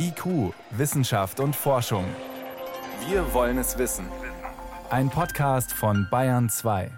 IQ, 0.00 0.54
Wissenschaft 0.70 1.40
und 1.40 1.56
Forschung. 1.56 2.04
Wir 3.08 3.34
wollen 3.34 3.58
es 3.58 3.78
wissen. 3.78 4.06
Ein 4.90 5.10
Podcast 5.10 5.72
von 5.72 6.06
Bayern 6.08 6.48
2. 6.48 6.92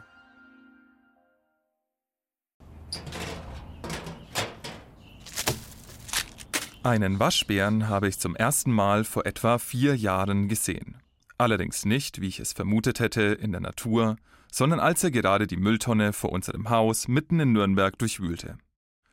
Einen 6.83 7.19
Waschbären 7.19 7.89
habe 7.89 8.09
ich 8.09 8.19
zum 8.19 8.37
ersten 8.37 8.71
Mal 8.71 9.05
vor 9.05 9.25
etwa 9.25 9.59
vier 9.59 9.97
Jahren 9.97 10.49
gesehen. 10.49 10.97
Allerdings 11.39 11.87
nicht, 11.87 12.21
wie 12.21 12.29
ich 12.29 12.39
es 12.39 12.53
vermutet 12.53 13.01
hätte, 13.01 13.23
in 13.23 13.53
der 13.53 13.63
Natur, 13.63 14.17
sondern 14.53 14.79
als 14.79 15.03
er 15.03 15.11
gerade 15.11 15.47
die 15.47 15.57
Mülltonne 15.57 16.13
vor 16.13 16.33
unserem 16.33 16.69
Haus 16.69 17.09
mitten 17.09 17.41
in 17.41 17.53
Nürnberg 17.53 17.99
durchwühlte. 17.99 18.59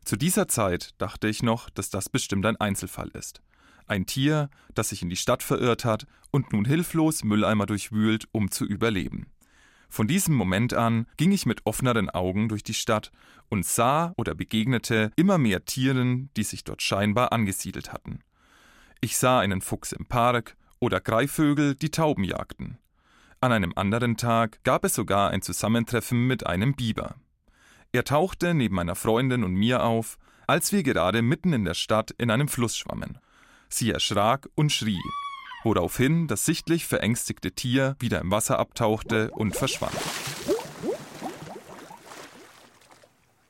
Zu 0.04 0.17
dieser 0.17 0.49
Zeit 0.49 0.91
dachte 0.97 1.29
ich 1.29 1.41
noch, 1.41 1.69
dass 1.69 1.89
das 1.89 2.09
bestimmt 2.09 2.45
ein 2.45 2.57
Einzelfall 2.57 3.09
ist. 3.09 3.41
Ein 3.88 4.05
Tier, 4.05 4.49
das 4.73 4.89
sich 4.89 5.01
in 5.01 5.09
die 5.09 5.15
Stadt 5.15 5.43
verirrt 5.43 5.86
hat 5.86 6.05
und 6.32 6.51
nun 6.54 6.65
hilflos 6.65 7.23
Mülleimer 7.23 7.65
durchwühlt, 7.65 8.25
um 8.32 8.51
zu 8.51 8.65
überleben. 8.65 9.28
Von 9.89 10.07
diesem 10.07 10.36
Moment 10.36 10.73
an 10.73 11.07
ging 11.15 11.32
ich 11.32 11.45
mit 11.45 11.65
offeneren 11.65 12.09
Augen 12.09 12.50
durch 12.50 12.64
die 12.64 12.73
Stadt 12.73 13.11
und 13.50 13.65
sah 13.65 14.14
oder 14.18 14.36
begegnete 14.36 15.11
immer 15.15 15.37
mehr 15.37 15.65
Tieren, 15.65 16.29
die 16.36 16.43
sich 16.43 16.64
dort 16.64 16.81
scheinbar 16.81 17.31
angesiedelt 17.31 17.93
hatten. 17.93 18.19
Ich 19.00 19.18
sah 19.18 19.39
einen 19.39 19.61
Fuchs 19.61 19.93
im 19.93 20.06
Park 20.06 20.57
oder 20.79 21.00
Greifvögel, 21.00 21.75
die 21.75 21.92
Tauben 21.92 22.23
jagten. 22.23 22.78
An 23.39 23.51
einem 23.51 23.71
anderen 23.75 24.17
Tag 24.17 24.64
gab 24.64 24.83
es 24.83 24.95
sogar 24.95 25.29
ein 25.29 25.42
Zusammentreffen 25.42 26.28
mit 26.28 26.45
einem 26.45 26.73
Biber. 26.73 27.15
Er 27.92 28.04
tauchte 28.04 28.54
neben 28.54 28.75
meiner 28.75 28.95
Freundin 28.95 29.43
und 29.43 29.54
mir 29.54 29.83
auf, 29.83 30.17
als 30.47 30.71
wir 30.71 30.83
gerade 30.83 31.21
mitten 31.21 31.54
in 31.54 31.64
der 31.64 31.73
Stadt 31.73 32.11
in 32.17 32.31
einem 32.31 32.47
Fluss 32.47 32.75
schwammen. 32.78 33.19
Sie 33.70 33.92
erschrak 33.92 34.50
und 34.56 34.72
schrie, 34.72 35.02
woraufhin 35.64 36.28
das 36.28 36.45
sichtlich 36.45 36.86
verängstigte 36.86 37.52
Tier 37.52 37.96
wieder 38.00 38.22
im 38.22 38.32
Wasser 38.32 38.59
abtauchte 38.59 39.32
und 39.32 39.56
verschwand. 39.56 39.96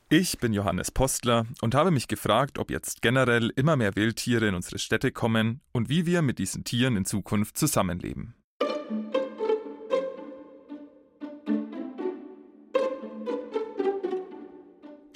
Ich 0.10 0.40
bin 0.40 0.54
Johannes 0.54 0.90
Postler 0.90 1.46
und 1.60 1.76
habe 1.76 1.92
mich 1.92 2.08
gefragt, 2.08 2.60
ob 2.60 2.72
jetzt 2.72 3.02
generell 3.02 3.52
immer 3.58 3.76
mehr 3.76 3.98
Wildtiere 3.98 4.48
in 4.48 4.56
unsere 4.56 4.80
Städte 4.80 5.12
kommen 5.12 5.60
und 5.74 5.90
wie 5.90 6.06
wir 6.06 6.22
mit 6.22 6.40
diesen 6.40 6.64
Tieren 6.64 6.96
in 6.96 7.04
Zukunft 7.04 7.58
zusammenleben. 7.58 8.37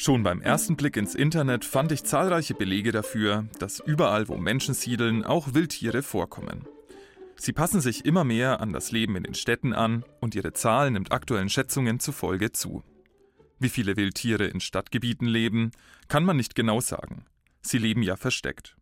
Schon 0.04 0.24
beim 0.24 0.42
ersten 0.42 0.78
Blick 0.78 0.98
ins 0.98 1.14
Internet 1.14 1.64
fand 1.64 1.92
ich 1.92 2.04
zahlreiche 2.04 2.56
Belege 2.56 2.92
dafür, 2.92 3.46
dass 3.60 3.80
überall, 3.80 4.30
wo 4.30 4.36
Menschen 4.36 4.74
siedeln, 4.74 5.24
auch 5.24 5.54
Wildtiere 5.54 6.02
vorkommen. 6.02 6.68
Sie 7.36 7.54
passen 7.54 7.82
sich 7.82 8.04
immer 8.04 8.24
mehr 8.24 8.62
an 8.62 8.74
das 8.74 8.92
Leben 8.92 9.16
in 9.16 9.22
den 9.22 9.36
Städten 9.36 9.74
an 9.74 10.04
und 10.20 10.34
ihre 10.34 10.54
Zahl 10.54 10.90
nimmt 10.90 11.12
aktuellen 11.12 11.50
Schätzungen 11.50 12.00
zufolge 12.00 12.52
zu. 12.52 12.84
Wie 13.60 13.70
viele 13.70 13.96
Wildtiere 13.96 14.48
in 14.48 14.60
Stadtgebieten 14.60 15.28
leben, 15.28 15.70
kann 16.08 16.26
man 16.26 16.36
nicht 16.36 16.56
genau 16.56 16.82
sagen. 16.82 17.26
Sie 17.62 17.78
leben 17.78 18.02
ja 18.02 18.16
versteckt. 18.16 18.78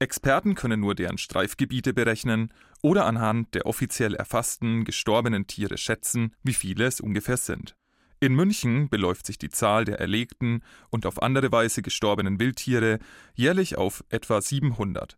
Experten 0.00 0.56
können 0.56 0.80
nur 0.80 0.96
deren 0.96 1.18
Streifgebiete 1.18 1.94
berechnen 1.94 2.52
oder 2.82 3.06
anhand 3.06 3.54
der 3.54 3.66
offiziell 3.66 4.16
erfassten 4.16 4.82
gestorbenen 4.82 5.46
Tiere 5.46 5.78
schätzen, 5.78 6.34
wie 6.42 6.54
viele 6.54 6.86
es 6.86 7.00
ungefähr 7.00 7.36
sind. 7.36 7.76
In 8.22 8.34
München 8.34 8.90
beläuft 8.90 9.24
sich 9.24 9.38
die 9.38 9.48
Zahl 9.48 9.86
der 9.86 9.98
erlegten 9.98 10.62
und 10.90 11.06
auf 11.06 11.22
andere 11.22 11.50
Weise 11.52 11.80
gestorbenen 11.80 12.38
Wildtiere 12.38 12.98
jährlich 13.34 13.78
auf 13.78 14.04
etwa 14.10 14.42
700. 14.42 15.16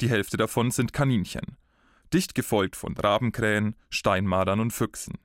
Die 0.00 0.08
Hälfte 0.08 0.38
davon 0.38 0.70
sind 0.70 0.94
Kaninchen, 0.94 1.58
dicht 2.14 2.34
gefolgt 2.34 2.76
von 2.76 2.96
Rabenkrähen, 2.96 3.76
Steinmadern 3.90 4.60
und 4.60 4.72
Füchsen. 4.72 5.18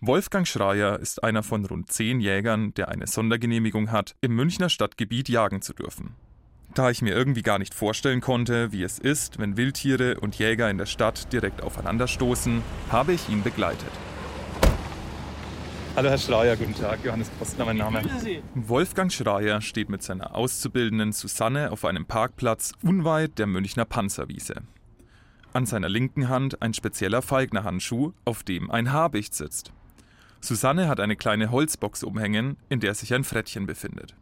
Wolfgang 0.00 0.46
Schreier 0.46 1.00
ist 1.00 1.24
einer 1.24 1.42
von 1.42 1.64
rund 1.64 1.90
zehn 1.90 2.20
Jägern, 2.20 2.72
der 2.74 2.88
eine 2.88 3.08
Sondergenehmigung 3.08 3.90
hat, 3.90 4.14
im 4.20 4.36
Münchner 4.36 4.68
Stadtgebiet 4.68 5.28
jagen 5.28 5.60
zu 5.60 5.72
dürfen. 5.72 6.14
Da 6.74 6.90
ich 6.90 7.02
mir 7.02 7.14
irgendwie 7.14 7.42
gar 7.42 7.58
nicht 7.58 7.74
vorstellen 7.74 8.20
konnte, 8.20 8.70
wie 8.70 8.84
es 8.84 9.00
ist, 9.00 9.40
wenn 9.40 9.56
Wildtiere 9.56 10.20
und 10.20 10.38
Jäger 10.38 10.70
in 10.70 10.78
der 10.78 10.86
Stadt 10.86 11.32
direkt 11.32 11.62
aufeinanderstoßen, 11.62 12.62
habe 12.90 13.12
ich 13.12 13.28
ihn 13.28 13.42
begleitet. 13.42 13.90
Hallo 15.96 16.10
Herr 16.10 16.18
Schreier, 16.18 16.56
guten 16.56 16.74
Tag, 16.74 17.04
Johannes 17.04 17.28
Postner 17.30 17.66
mein 17.66 17.76
Name. 17.76 18.02
Wolfgang 18.56 19.12
Schreier 19.12 19.60
steht 19.60 19.88
mit 19.88 20.02
seiner 20.02 20.34
Auszubildenden 20.34 21.12
Susanne 21.12 21.70
auf 21.70 21.84
einem 21.84 22.04
Parkplatz 22.04 22.72
unweit 22.82 23.38
der 23.38 23.46
Münchner 23.46 23.84
Panzerwiese. 23.84 24.62
An 25.52 25.66
seiner 25.66 25.88
linken 25.88 26.28
Hand 26.28 26.60
ein 26.62 26.74
spezieller 26.74 27.22
Falkner-Handschuh, 27.22 28.12
auf 28.24 28.42
dem 28.42 28.72
ein 28.72 28.92
Habicht 28.92 29.34
sitzt. 29.34 29.72
Susanne 30.40 30.88
hat 30.88 30.98
eine 30.98 31.14
kleine 31.14 31.52
Holzbox 31.52 32.02
umhängen, 32.02 32.56
in 32.68 32.80
der 32.80 32.94
sich 32.94 33.14
ein 33.14 33.22
Frettchen 33.22 33.66
befindet. 33.66 34.16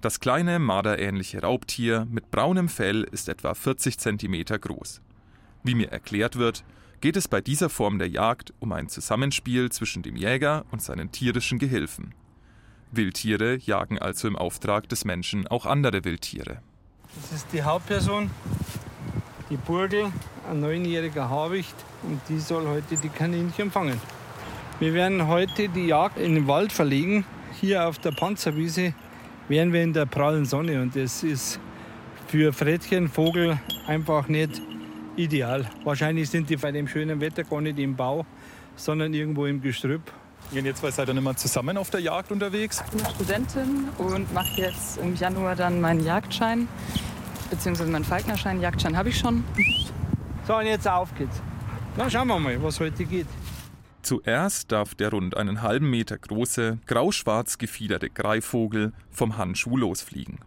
Das 0.00 0.20
kleine, 0.20 0.60
marderähnliche 0.60 1.42
Raubtier 1.42 2.06
mit 2.08 2.30
braunem 2.30 2.68
Fell 2.68 3.02
ist 3.02 3.28
etwa 3.28 3.54
40 3.54 3.98
cm 3.98 4.44
groß. 4.60 5.02
Wie 5.64 5.74
mir 5.74 5.90
erklärt 5.90 6.36
wird, 6.36 6.62
geht 7.00 7.16
es 7.16 7.28
bei 7.28 7.40
dieser 7.40 7.68
Form 7.68 7.98
der 7.98 8.08
Jagd 8.08 8.52
um 8.60 8.72
ein 8.72 8.88
Zusammenspiel 8.88 9.70
zwischen 9.70 10.02
dem 10.02 10.16
Jäger 10.16 10.64
und 10.70 10.82
seinen 10.82 11.12
tierischen 11.12 11.58
Gehilfen. 11.58 12.14
Wildtiere 12.90 13.56
jagen 13.56 13.98
also 13.98 14.28
im 14.28 14.36
Auftrag 14.36 14.88
des 14.88 15.04
Menschen 15.04 15.46
auch 15.46 15.66
andere 15.66 16.04
Wildtiere. 16.04 16.62
Das 17.14 17.32
ist 17.32 17.46
die 17.52 17.62
Hauptperson, 17.62 18.30
die 19.50 19.56
Burgel, 19.56 20.12
ein 20.50 20.60
neunjähriger 20.60 21.28
Habicht 21.28 21.74
und 22.02 22.20
die 22.28 22.38
soll 22.38 22.66
heute 22.66 22.96
die 22.96 23.08
Kaninchen 23.08 23.70
fangen. 23.70 24.00
Wir 24.80 24.94
werden 24.94 25.26
heute 25.26 25.68
die 25.68 25.86
Jagd 25.86 26.18
in 26.18 26.34
den 26.34 26.46
Wald 26.46 26.72
verlegen. 26.72 27.24
Hier 27.60 27.86
auf 27.86 27.98
der 27.98 28.12
Panzerwiese 28.12 28.94
wären 29.48 29.72
wir 29.72 29.82
in 29.82 29.92
der 29.92 30.06
prallen 30.06 30.44
Sonne 30.44 30.80
und 30.80 30.94
das 30.96 31.22
ist 31.22 31.58
für 32.28 32.52
Frettchen, 32.52 33.08
Vogel 33.08 33.58
einfach 33.86 34.28
nicht 34.28 34.62
ideal. 35.18 35.68
Wahrscheinlich 35.84 36.30
sind 36.30 36.48
die 36.48 36.56
bei 36.56 36.72
dem 36.72 36.88
schönen 36.88 37.20
Wetter 37.20 37.44
gar 37.44 37.60
nicht 37.60 37.78
im 37.78 37.96
Bau, 37.96 38.24
sondern 38.76 39.12
irgendwo 39.12 39.46
im 39.46 39.60
Gestrüpp. 39.60 40.02
Und 40.50 40.64
jetzt 40.64 40.80
seid 40.80 40.98
ihr 40.98 41.06
dann 41.06 41.18
immer 41.18 41.36
zusammen 41.36 41.76
auf 41.76 41.90
der 41.90 42.00
Jagd 42.00 42.32
unterwegs? 42.32 42.82
Ich 42.86 42.90
bin 42.90 43.06
Studentin 43.14 43.88
und 43.98 44.32
mache 44.32 44.60
jetzt 44.60 44.98
im 44.98 45.14
Januar 45.14 45.56
dann 45.56 45.80
meinen 45.80 46.04
Jagdschein, 46.04 46.68
beziehungsweise 47.50 47.90
meinen 47.90 48.04
Falknerschein. 48.04 48.60
Jagdschein 48.60 48.96
habe 48.96 49.10
ich 49.10 49.18
schon. 49.18 49.44
So, 50.46 50.56
und 50.56 50.66
jetzt 50.66 50.88
auf 50.88 51.14
geht's. 51.14 51.42
Dann 51.96 52.10
schauen 52.10 52.28
wir 52.28 52.38
mal, 52.38 52.62
was 52.62 52.80
heute 52.80 53.04
geht. 53.04 53.26
Zuerst 54.02 54.72
darf 54.72 54.94
der 54.94 55.10
rund 55.10 55.36
einen 55.36 55.60
halben 55.60 55.90
Meter 55.90 56.16
große, 56.16 56.78
grauschwarz 56.86 57.58
gefiederte 57.58 58.08
Greifvogel 58.08 58.92
vom 59.10 59.36
Handschuh 59.36 59.76
losfliegen. 59.76 60.38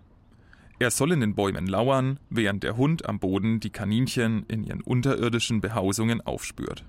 Er 0.81 0.89
soll 0.89 1.11
in 1.11 1.19
den 1.19 1.35
Bäumen 1.35 1.67
lauern, 1.67 2.19
während 2.31 2.63
der 2.63 2.75
Hund 2.75 3.07
am 3.07 3.19
Boden 3.19 3.59
die 3.59 3.69
Kaninchen 3.69 4.47
in 4.47 4.63
ihren 4.63 4.81
unterirdischen 4.81 5.61
Behausungen 5.61 6.21
aufspürt. 6.21 6.83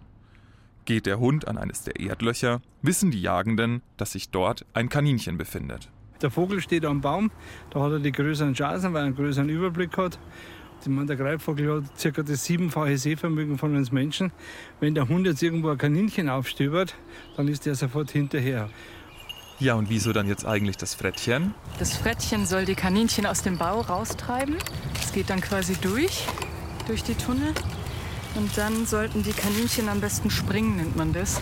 Geht 0.86 1.04
der 1.04 1.18
Hund 1.18 1.46
an 1.46 1.58
eines 1.58 1.82
der 1.82 2.00
Erdlöcher, 2.00 2.62
wissen 2.80 3.10
die 3.10 3.20
Jagenden, 3.20 3.82
dass 3.98 4.12
sich 4.12 4.30
dort 4.30 4.64
ein 4.72 4.88
Kaninchen 4.88 5.36
befindet. 5.36 5.90
Der 6.22 6.30
Vogel 6.30 6.62
steht 6.62 6.86
am 6.86 7.02
Baum, 7.02 7.30
da 7.68 7.82
hat 7.82 7.92
er 7.92 7.98
die 7.98 8.12
größeren 8.12 8.54
Chancen, 8.54 8.94
weil 8.94 9.02
er 9.02 9.06
einen 9.08 9.14
größeren 9.14 9.50
Überblick 9.50 9.94
hat. 9.98 10.18
Ich 10.80 10.88
meine, 10.88 11.08
der 11.08 11.16
Greifvogel 11.16 11.82
hat 11.82 12.00
circa 12.00 12.22
das 12.22 12.46
siebenfache 12.46 12.96
Sehvermögen 12.96 13.58
von 13.58 13.76
uns 13.76 13.92
Menschen. 13.92 14.32
Wenn 14.80 14.94
der 14.94 15.06
Hund 15.06 15.26
jetzt 15.26 15.42
irgendwo 15.42 15.68
ein 15.68 15.76
Kaninchen 15.76 16.30
aufstöbert, 16.30 16.94
dann 17.36 17.46
ist 17.46 17.66
er 17.66 17.74
sofort 17.74 18.10
hinterher. 18.10 18.70
Ja, 19.58 19.74
und 19.74 19.88
wieso 19.88 20.12
dann 20.12 20.26
jetzt 20.26 20.44
eigentlich 20.44 20.76
das 20.76 20.94
Frettchen? 20.94 21.54
Das 21.78 21.96
Frettchen 21.96 22.46
soll 22.46 22.64
die 22.64 22.74
Kaninchen 22.74 23.26
aus 23.26 23.42
dem 23.42 23.58
Bau 23.58 23.80
raustreiben. 23.80 24.56
Es 25.00 25.12
geht 25.12 25.30
dann 25.30 25.40
quasi 25.40 25.76
durch, 25.76 26.26
durch 26.86 27.02
die 27.02 27.14
Tunnel. 27.14 27.54
Und 28.34 28.56
dann 28.56 28.86
sollten 28.86 29.22
die 29.22 29.32
Kaninchen 29.32 29.88
am 29.88 30.00
besten 30.00 30.30
springen, 30.30 30.76
nennt 30.76 30.96
man 30.96 31.12
das. 31.12 31.40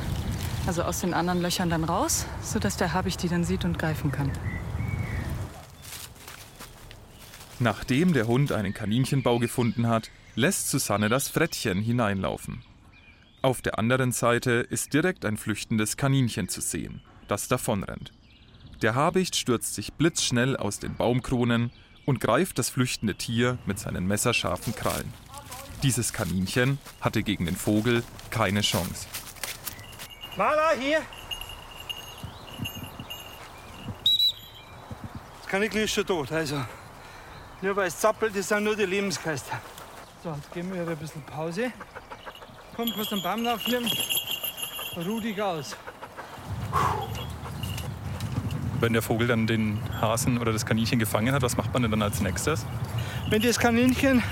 Also 0.67 0.83
aus 0.83 1.01
den 1.01 1.15
anderen 1.15 1.41
Löchern 1.41 1.71
dann 1.71 1.85
raus, 1.85 2.27
sodass 2.43 2.77
der 2.77 2.93
Habicht 2.93 3.23
die 3.23 3.29
dann 3.29 3.45
sieht 3.45 3.65
und 3.65 3.79
greifen 3.79 4.13
kann. 4.13 4.31
Nachdem 7.59 8.13
der 8.13 8.27
Hund 8.27 8.53
einen 8.53 8.75
Kaninchenbau 8.75 9.39
gefunden 9.39 9.87
hat, 9.87 10.11
lässt 10.35 10.71
Susanne 10.71 11.09
das 11.09 11.29
Frettchen 11.29 11.81
hineinlaufen. 11.81 12.65
Auf 13.43 13.63
der 13.63 13.79
anderen 13.79 14.13
Seite 14.13 14.51
ist 14.51 14.93
direkt 14.93 15.25
ein 15.25 15.37
flüchtendes 15.37 15.97
Kaninchen 15.97 16.49
zu 16.49 16.61
sehen 16.61 17.03
das 17.31 17.49
davonrennt. 17.49 18.13
Der 18.83 18.95
Habicht 18.95 19.37
stürzt 19.37 19.75
sich 19.75 19.93
blitzschnell 19.93 20.57
aus 20.57 20.79
den 20.79 20.97
Baumkronen 20.97 21.71
und 22.07 22.19
greift 22.19 22.59
das 22.59 22.71
flüchtende 22.71 23.15
Tier 23.15 23.59
mit 23.67 23.79
seinen 23.79 24.07
messerscharfen 24.07 24.75
Krallen. 24.75 25.13
Dieses 25.83 26.13
Kaninchen 26.13 26.79
hatte 27.01 27.23
gegen 27.23 27.45
den 27.45 27.57
Vogel 27.57 28.03
keine 28.31 28.63
Chance. 28.63 29.07
Mala, 30.37 30.73
hier! 30.79 31.03
Das 35.39 35.47
Kaninchen 35.47 35.83
ist 35.83 35.93
schon 35.93 36.07
tot. 36.07 36.33
Also, 36.33 36.65
nur 37.63 37.77
weil 37.77 37.89
es 37.89 37.99
zappelt, 37.99 38.37
das 38.37 38.49
sind 38.49 38.65
nur 38.65 38.77
die 38.77 38.87
Lebensgeister. 38.87 39.61
So, 40.23 40.33
jetzt 40.33 40.53
geben 40.53 40.73
wir 40.73 40.87
ein 40.87 40.97
bisschen 40.97 41.23
Pause. 41.23 41.73
Komm, 42.77 42.91
kannst 42.95 43.13
den 43.13 43.23
Baum 43.23 43.47
aufnehmen. 43.47 43.91
Ruh 44.97 45.21
dich 45.21 45.41
aus. 45.41 45.77
Wenn 48.81 48.95
der 48.95 49.03
Vogel 49.03 49.27
dann 49.27 49.47
den 49.47 49.79
Hasen 50.01 50.39
oder 50.39 50.53
das 50.53 50.65
Kaninchen 50.65 50.99
gefangen 50.99 51.33
hat, 51.33 51.43
was 51.43 51.57
macht 51.57 51.73
man 51.75 51.83
denn 51.83 51.91
dann 51.91 52.01
als 52.01 52.23
nächstes? 52.23 52.65
Wenn 53.29 53.43
das 53.43 53.59
Kaninchen 53.59 54.23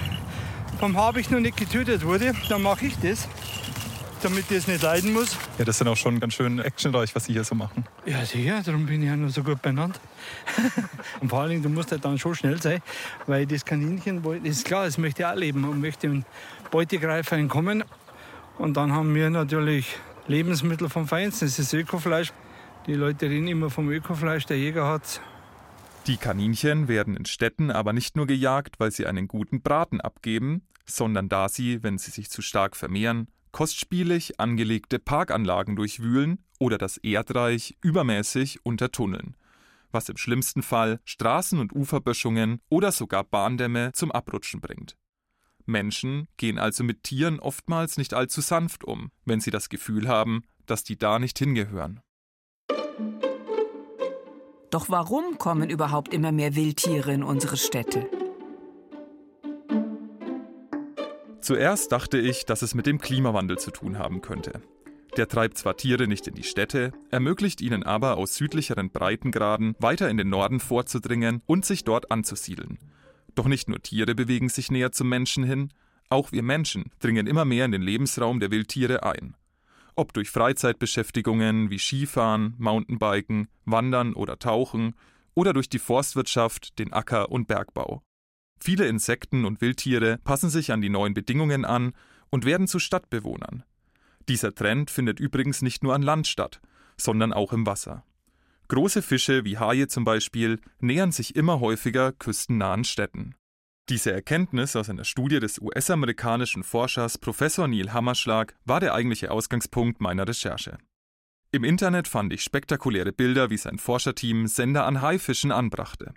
vom 0.79 0.97
Habicht 0.97 1.31
noch 1.31 1.41
nicht 1.41 1.57
getötet 1.57 2.05
wurde, 2.05 2.33
dann 2.49 2.63
mache 2.63 2.87
ich 2.87 2.99
das, 2.99 3.29
damit 4.23 4.51
das 4.51 4.67
nicht 4.67 4.83
leiden 4.83 5.13
muss. 5.13 5.37
Ja, 5.59 5.67
das 5.67 5.75
ist 5.75 5.81
dann 5.83 5.89
auch 5.89 5.97
schon 5.97 6.19
ganz 6.19 6.33
schön 6.33 6.61
actionreich, 6.61 7.15
was 7.15 7.27
Sie 7.27 7.35
hier 7.35 7.45
so 7.45 7.55
machen. 7.55 7.85
Ja, 8.07 8.25
sicher, 8.25 8.63
darum 8.65 8.87
bin 8.87 9.03
ich 9.03 9.09
ja 9.09 9.17
nur 9.17 9.29
so 9.29 9.43
gut 9.43 9.61
benannt. 9.61 10.01
und 11.21 11.29
vor 11.29 11.41
allen 11.41 11.51
Dingen, 11.51 11.63
du 11.63 11.69
musst 11.69 11.93
halt 11.93 12.05
dann 12.05 12.19
schon 12.19 12.35
schnell 12.35 12.61
sein, 12.63 12.81
weil 13.27 13.45
das 13.45 13.65
Kaninchen, 13.67 14.25
ist 14.45 14.65
klar, 14.65 14.87
es 14.87 14.97
möchte 14.97 15.29
auch 15.29 15.37
leben 15.37 15.65
und 15.65 15.81
möchte 15.81 16.09
dem 16.09 16.25
Beutegreifer 16.71 17.37
entkommen. 17.37 17.85
Und 18.57 18.79
dann 18.79 18.93
haben 18.93 19.15
wir 19.15 19.29
natürlich 19.29 19.97
Lebensmittel 20.27 20.89
vom 20.89 21.07
Feinsten, 21.07 21.47
das 21.47 21.59
ist 21.59 21.75
Ökofleisch. 21.75 22.33
Die 22.89 22.95
Leute 22.95 23.31
reden 23.31 23.47
immer 23.47 23.71
vom 23.71 23.89
Ökofleisch, 23.91 24.47
der 24.47 24.59
Jäger 24.59 24.89
hat 24.89 25.21
die 26.09 26.17
Kaninchen 26.17 26.89
werden 26.89 27.19
in 27.19 27.27
Städten 27.27 27.71
aber 27.71 27.93
nicht 27.93 28.17
nur 28.17 28.27
gejagt, 28.27 28.81
weil 28.81 28.91
sie 28.91 29.05
einen 29.05 29.29
guten 29.29 29.61
Braten 29.61 30.01
abgeben, 30.01 30.63
sondern 30.87 31.29
da 31.29 31.51
sie, 31.51 31.83
wenn 31.83 31.99
sie 31.99 32.11
sich 32.11 32.31
zu 32.31 32.41
stark 32.41 32.77
vermehren, 32.77 33.29
kostspielig 33.53 34.41
angelegte 34.41 34.99
Parkanlagen 34.99 35.77
durchwühlen 35.77 36.43
oder 36.59 36.79
das 36.79 36.97
Erdreich 36.97 37.77
übermäßig 37.83 38.65
untertunneln, 38.65 39.37
was 39.91 40.09
im 40.09 40.17
schlimmsten 40.17 40.63
Fall 40.63 40.99
Straßen- 41.05 41.61
und 41.61 41.75
Uferböschungen 41.75 42.63
oder 42.71 42.91
sogar 42.91 43.25
Bahndämme 43.25 43.93
zum 43.93 44.11
Abrutschen 44.11 44.63
bringt. 44.63 44.97
Menschen 45.67 46.27
gehen 46.39 46.59
also 46.59 46.85
mit 46.85 47.03
Tieren 47.03 47.39
oftmals 47.39 47.99
nicht 47.99 48.15
allzu 48.15 48.41
sanft 48.41 48.83
um, 48.83 49.11
wenn 49.27 49.41
sie 49.41 49.51
das 49.51 49.69
Gefühl 49.69 50.09
haben, 50.09 50.45
dass 50.65 50.85
die 50.85 50.97
da 50.97 51.19
nicht 51.19 51.39
hingehören. 51.39 52.01
Doch 54.71 54.91
warum 54.91 55.39
kommen 55.39 55.71
überhaupt 55.71 56.13
immer 56.13 56.31
mehr 56.33 56.55
Wildtiere 56.55 57.13
in 57.13 57.23
unsere 57.23 57.57
Städte? 57.57 58.07
Zuerst 61.41 61.93
dachte 61.93 62.19
ich, 62.19 62.45
dass 62.45 62.61
es 62.61 62.75
mit 62.75 62.87
dem 62.87 62.99
Klimawandel 62.99 63.59
zu 63.59 63.71
tun 63.71 63.99
haben 63.99 64.21
könnte. 64.21 64.61
Der 65.17 65.27
treibt 65.27 65.57
zwar 65.57 65.77
Tiere 65.77 66.07
nicht 66.07 66.27
in 66.27 66.35
die 66.35 66.43
Städte, 66.43 66.93
ermöglicht 67.11 67.63
ihnen 67.63 67.83
aber 67.83 68.19
aus 68.19 68.35
südlicheren 68.35 68.91
Breitengraden 68.91 69.75
weiter 69.79 70.11
in 70.11 70.19
den 70.19 70.29
Norden 70.29 70.61
vorzudringen 70.61 71.41
und 71.47 71.65
sich 71.65 71.85
dort 71.85 72.11
anzusiedeln. 72.11 72.79
Doch 73.35 73.47
nicht 73.47 73.69
nur 73.69 73.81
Tiere 73.81 74.15
bewegen 74.15 74.51
sich 74.51 74.71
näher 74.71 74.93
zum 74.93 75.09
Menschen 75.09 75.45
hin, 75.45 75.73
auch 76.11 76.33
wir 76.33 76.43
Menschen 76.43 76.91
dringen 77.01 77.27
immer 77.27 77.47
mehr 77.47 77.65
in 77.65 77.73
den 77.73 77.83
Lebensraum 77.83 78.41
der 78.41 78.51
Wildtiere 78.51 79.03
ein 79.03 79.35
ob 79.99 80.13
durch 80.13 80.31
Freizeitbeschäftigungen 80.31 81.71
wie 81.71 81.79
Skifahren, 81.79 82.55
Mountainbiken, 82.59 83.49
Wandern 83.65 84.15
oder 84.15 84.39
Tauchen 84.39 84.95
oder 85.35 85.53
durch 85.53 85.69
die 85.69 85.81
Forstwirtschaft, 85.81 86.79
den 86.79 86.93
Acker- 86.93 87.31
und 87.31 87.49
Bergbau. 87.49 88.03
Viele 88.61 88.87
Insekten 88.87 89.45
und 89.45 89.61
Wildtiere 89.61 90.19
passen 90.19 90.51
sich 90.51 90.73
an 90.73 90.81
die 90.81 90.89
neuen 90.89 91.15
Bedingungen 91.15 91.65
an 91.65 91.93
und 92.31 92.45
werden 92.45 92.69
zu 92.69 92.79
Stadtbewohnern. 92.79 93.65
Dieser 94.29 94.55
Trend 94.55 94.91
findet 94.91 95.19
übrigens 95.19 95.63
nicht 95.63 95.83
nur 95.83 95.95
an 95.95 96.03
Land 96.03 96.27
statt, 96.27 96.61
sondern 96.97 97.33
auch 97.33 97.53
im 97.53 97.67
Wasser. 97.67 98.05
Große 98.69 99.03
Fische 99.03 99.45
wie 99.45 99.59
Haie 99.59 99.89
zum 99.89 100.05
Beispiel 100.05 100.61
nähern 100.81 101.11
sich 101.11 101.35
immer 101.35 101.59
häufiger 101.59 102.13
küstennahen 102.13 102.85
Städten. 102.85 103.35
Diese 103.89 104.13
Erkenntnis 104.13 104.77
aus 104.77 104.91
einer 104.91 105.05
Studie 105.05 105.41
des 105.41 105.59
US-amerikanischen 105.61 106.63
Forschers 106.63 107.17
Professor 107.17 107.67
Neil 107.67 107.95
Hammerschlag 107.95 108.55
war 108.67 108.81
der 108.81 108.93
eigentliche 108.93 109.31
Ausgangspunkt 109.31 110.03
meiner 110.03 110.29
Recherche. 110.29 110.77
Im 111.53 111.65
Internet 111.65 112.07
fand 112.07 112.31
ich 112.35 112.43
spektakuläre 112.43 113.13
Bilder, 113.13 113.49
wie 113.49 113.57
sein 113.57 113.79
Forscherteam 113.79 114.47
Sender 114.47 114.85
an 114.85 115.01
Haifischen 115.01 115.53
anbrachte. 115.53 116.13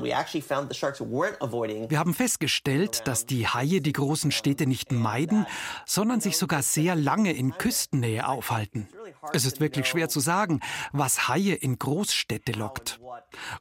Wir 0.00 1.98
haben 1.98 2.14
festgestellt, 2.14 3.08
dass 3.08 3.26
die 3.26 3.48
Haie 3.48 3.80
die 3.80 3.92
großen 3.92 4.30
Städte 4.30 4.66
nicht 4.66 4.92
meiden, 4.92 5.44
sondern 5.86 6.20
sich 6.20 6.36
sogar 6.36 6.62
sehr 6.62 6.94
lange 6.94 7.32
in 7.32 7.58
Küstennähe 7.58 8.28
aufhalten. 8.28 8.88
Es 9.32 9.44
ist 9.44 9.60
wirklich 9.60 9.86
schwer 9.86 10.08
zu 10.08 10.20
sagen, 10.20 10.60
was 10.92 11.28
Haie 11.28 11.54
in 11.54 11.80
Großstädte 11.80 12.52
lockt. 12.52 13.00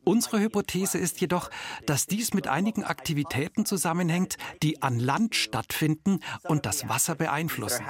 Unsere 0.03 0.39
Hypothese 0.39 0.99
ist 0.99 1.19
jedoch, 1.21 1.49
dass 1.87 2.05
dies 2.05 2.35
mit 2.35 2.47
einigen 2.47 2.83
Aktivitäten 2.83 3.65
zusammenhängt, 3.65 4.37
die 4.61 4.83
an 4.83 4.99
Land 4.99 5.35
stattfinden 5.35 6.19
und 6.43 6.67
das 6.67 6.87
Wasser 6.87 7.15
beeinflussen. 7.15 7.83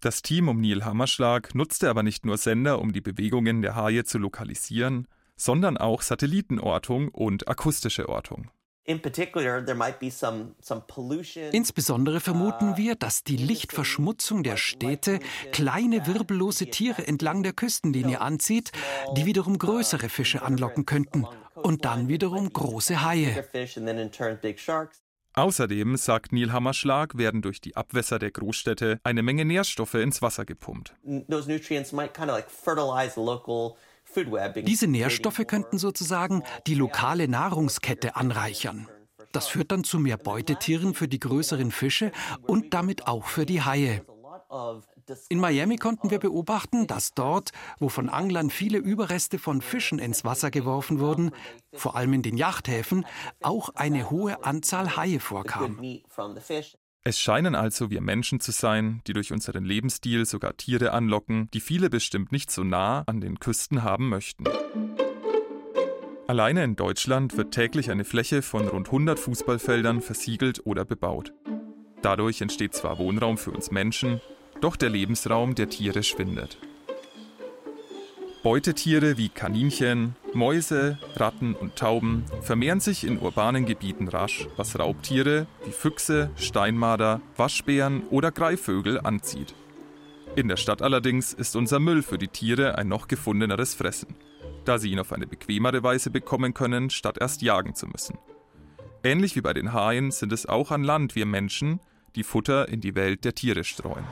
Das 0.00 0.22
Team 0.22 0.48
um 0.48 0.60
Neil 0.60 0.84
Hammerschlag 0.84 1.54
nutzte 1.54 1.90
aber 1.90 2.02
nicht 2.02 2.24
nur 2.24 2.36
Sender, 2.36 2.80
um 2.80 2.92
die 2.92 3.00
Bewegungen 3.00 3.62
der 3.62 3.74
Haie 3.76 4.04
zu 4.04 4.18
lokalisieren, 4.18 5.06
sondern 5.36 5.76
auch 5.76 6.02
Satellitenortung 6.02 7.08
und 7.08 7.48
akustische 7.48 8.08
Ortung. 8.08 8.50
Insbesondere 11.52 12.18
vermuten 12.18 12.70
uh, 12.70 12.76
wir, 12.76 12.96
dass 12.96 13.22
die 13.22 13.36
Lichtverschmutzung 13.36 14.42
der 14.42 14.56
Städte 14.56 15.20
kleine 15.52 16.08
wirbellose 16.08 16.66
Tiere 16.66 17.06
entlang 17.06 17.44
der 17.44 17.52
Küstenlinie 17.52 18.20
anzieht, 18.20 18.72
die 19.16 19.24
wiederum 19.24 19.54
uh, 19.54 19.58
größere 19.58 20.08
Fische 20.08 20.42
anlocken 20.42 20.84
könnten 20.84 21.26
und 21.54 21.84
dann 21.84 22.08
wiederum 22.08 22.52
große 22.52 23.04
Haie. 23.04 23.48
Außerdem, 25.34 25.96
sagt 25.96 26.32
Neil 26.32 26.52
Hammerschlag, 26.52 27.16
werden 27.16 27.40
durch 27.40 27.60
die 27.60 27.76
Abwässer 27.76 28.18
der 28.18 28.32
Großstädte 28.32 28.98
eine 29.02 29.22
Menge 29.22 29.44
Nährstoffe 29.44 29.94
ins 29.94 30.20
Wasser 30.20 30.44
gepumpt. 30.44 30.94
Diese 34.62 34.86
Nährstoffe 34.86 35.42
könnten 35.46 35.78
sozusagen 35.78 36.42
die 36.66 36.74
lokale 36.74 37.28
Nahrungskette 37.28 38.16
anreichern. 38.16 38.88
Das 39.32 39.48
führt 39.48 39.72
dann 39.72 39.84
zu 39.84 39.98
mehr 39.98 40.18
Beutetieren 40.18 40.94
für 40.94 41.08
die 41.08 41.20
größeren 41.20 41.70
Fische 41.70 42.12
und 42.46 42.74
damit 42.74 43.06
auch 43.06 43.26
für 43.26 43.46
die 43.46 43.62
Haie. 43.62 44.04
In 45.28 45.40
Miami 45.40 45.76
konnten 45.76 46.10
wir 46.10 46.18
beobachten, 46.18 46.86
dass 46.86 47.12
dort, 47.12 47.52
wo 47.78 47.88
von 47.88 48.08
Anglern 48.08 48.50
viele 48.50 48.78
Überreste 48.78 49.38
von 49.38 49.62
Fischen 49.62 49.98
ins 49.98 50.24
Wasser 50.24 50.50
geworfen 50.50 51.00
wurden, 51.00 51.32
vor 51.72 51.96
allem 51.96 52.12
in 52.12 52.22
den 52.22 52.36
Yachthäfen, 52.36 53.06
auch 53.40 53.70
eine 53.74 54.10
hohe 54.10 54.44
Anzahl 54.44 54.96
Haie 54.96 55.20
vorkam. 55.20 55.80
Es 57.04 57.18
scheinen 57.18 57.56
also 57.56 57.90
wir 57.90 58.00
Menschen 58.00 58.38
zu 58.38 58.52
sein, 58.52 59.02
die 59.08 59.12
durch 59.12 59.32
unseren 59.32 59.64
Lebensstil 59.64 60.24
sogar 60.24 60.56
Tiere 60.56 60.92
anlocken, 60.92 61.50
die 61.52 61.58
viele 61.58 61.90
bestimmt 61.90 62.30
nicht 62.30 62.48
so 62.52 62.62
nah 62.62 63.02
an 63.06 63.20
den 63.20 63.40
Küsten 63.40 63.82
haben 63.82 64.08
möchten. 64.08 64.44
Alleine 66.28 66.62
in 66.62 66.76
Deutschland 66.76 67.36
wird 67.36 67.52
täglich 67.52 67.90
eine 67.90 68.04
Fläche 68.04 68.40
von 68.40 68.68
rund 68.68 68.86
100 68.86 69.18
Fußballfeldern 69.18 70.00
versiegelt 70.00 70.64
oder 70.64 70.84
bebaut. 70.84 71.32
Dadurch 72.02 72.40
entsteht 72.40 72.72
zwar 72.72 72.98
Wohnraum 72.98 73.36
für 73.36 73.50
uns 73.50 73.72
Menschen, 73.72 74.20
doch 74.60 74.76
der 74.76 74.90
Lebensraum 74.90 75.56
der 75.56 75.68
Tiere 75.68 76.04
schwindet. 76.04 76.58
Beutetiere 78.42 79.18
wie 79.18 79.28
Kaninchen, 79.28 80.16
Mäuse, 80.34 80.98
Ratten 81.14 81.54
und 81.54 81.76
Tauben 81.76 82.24
vermehren 82.40 82.80
sich 82.80 83.04
in 83.04 83.18
urbanen 83.18 83.66
Gebieten 83.66 84.08
rasch, 84.08 84.48
was 84.56 84.76
Raubtiere 84.76 85.46
wie 85.64 85.70
Füchse, 85.70 86.28
Steinmarder, 86.34 87.20
Waschbären 87.36 88.02
oder 88.10 88.32
Greifvögel 88.32 88.98
anzieht. 89.00 89.54
In 90.34 90.48
der 90.48 90.56
Stadt 90.56 90.82
allerdings 90.82 91.32
ist 91.32 91.54
unser 91.54 91.78
Müll 91.78 92.02
für 92.02 92.18
die 92.18 92.26
Tiere 92.26 92.78
ein 92.78 92.88
noch 92.88 93.06
gefundeneres 93.06 93.74
Fressen, 93.74 94.16
da 94.64 94.78
sie 94.78 94.90
ihn 94.90 94.98
auf 94.98 95.12
eine 95.12 95.28
bequemere 95.28 95.84
Weise 95.84 96.10
bekommen 96.10 96.52
können, 96.52 96.90
statt 96.90 97.18
erst 97.20 97.42
jagen 97.42 97.76
zu 97.76 97.86
müssen. 97.86 98.18
Ähnlich 99.04 99.36
wie 99.36 99.40
bei 99.40 99.52
den 99.52 99.72
Haien 99.72 100.10
sind 100.10 100.32
es 100.32 100.46
auch 100.46 100.72
an 100.72 100.82
Land 100.82 101.14
wir 101.14 101.26
Menschen, 101.26 101.78
die 102.16 102.24
Futter 102.24 102.68
in 102.68 102.80
die 102.80 102.96
Welt 102.96 103.24
der 103.24 103.36
Tiere 103.36 103.62
streuen. 103.62 104.04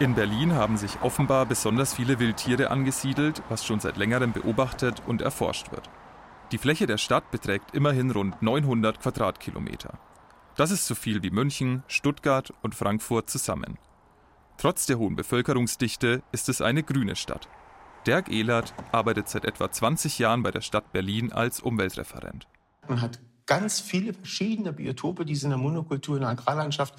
In 0.00 0.14
Berlin 0.14 0.54
haben 0.54 0.78
sich 0.78 1.02
offenbar 1.02 1.44
besonders 1.44 1.92
viele 1.92 2.18
Wildtiere 2.18 2.70
angesiedelt, 2.70 3.42
was 3.50 3.66
schon 3.66 3.80
seit 3.80 3.98
längerem 3.98 4.32
beobachtet 4.32 5.02
und 5.06 5.20
erforscht 5.20 5.72
wird. 5.72 5.90
Die 6.52 6.56
Fläche 6.56 6.86
der 6.86 6.96
Stadt 6.96 7.30
beträgt 7.30 7.74
immerhin 7.74 8.10
rund 8.10 8.40
900 8.40 8.98
Quadratkilometer. 8.98 9.98
Das 10.56 10.70
ist 10.70 10.86
so 10.86 10.94
viel 10.94 11.22
wie 11.22 11.30
München, 11.30 11.82
Stuttgart 11.86 12.50
und 12.62 12.74
Frankfurt 12.74 13.28
zusammen. 13.28 13.76
Trotz 14.56 14.86
der 14.86 14.98
hohen 14.98 15.16
Bevölkerungsdichte 15.16 16.22
ist 16.32 16.48
es 16.48 16.62
eine 16.62 16.82
grüne 16.82 17.14
Stadt. 17.14 17.46
Dirk 18.06 18.30
Ehlert 18.30 18.72
arbeitet 18.92 19.28
seit 19.28 19.44
etwa 19.44 19.70
20 19.70 20.18
Jahren 20.18 20.42
bei 20.42 20.50
der 20.50 20.62
Stadt 20.62 20.92
Berlin 20.92 21.30
als 21.30 21.60
Umweltreferent. 21.60 22.48
Man 22.88 23.02
hat 23.02 23.20
ganz 23.44 23.80
viele 23.80 24.14
verschiedene 24.14 24.72
Biotope, 24.72 25.26
die 25.26 25.34
sie 25.34 25.44
in 25.44 25.50
der 25.50 25.58
Monokultur 25.58 26.16
in 26.16 26.22
der 26.22 26.30
Agrarlandschaft 26.30 26.94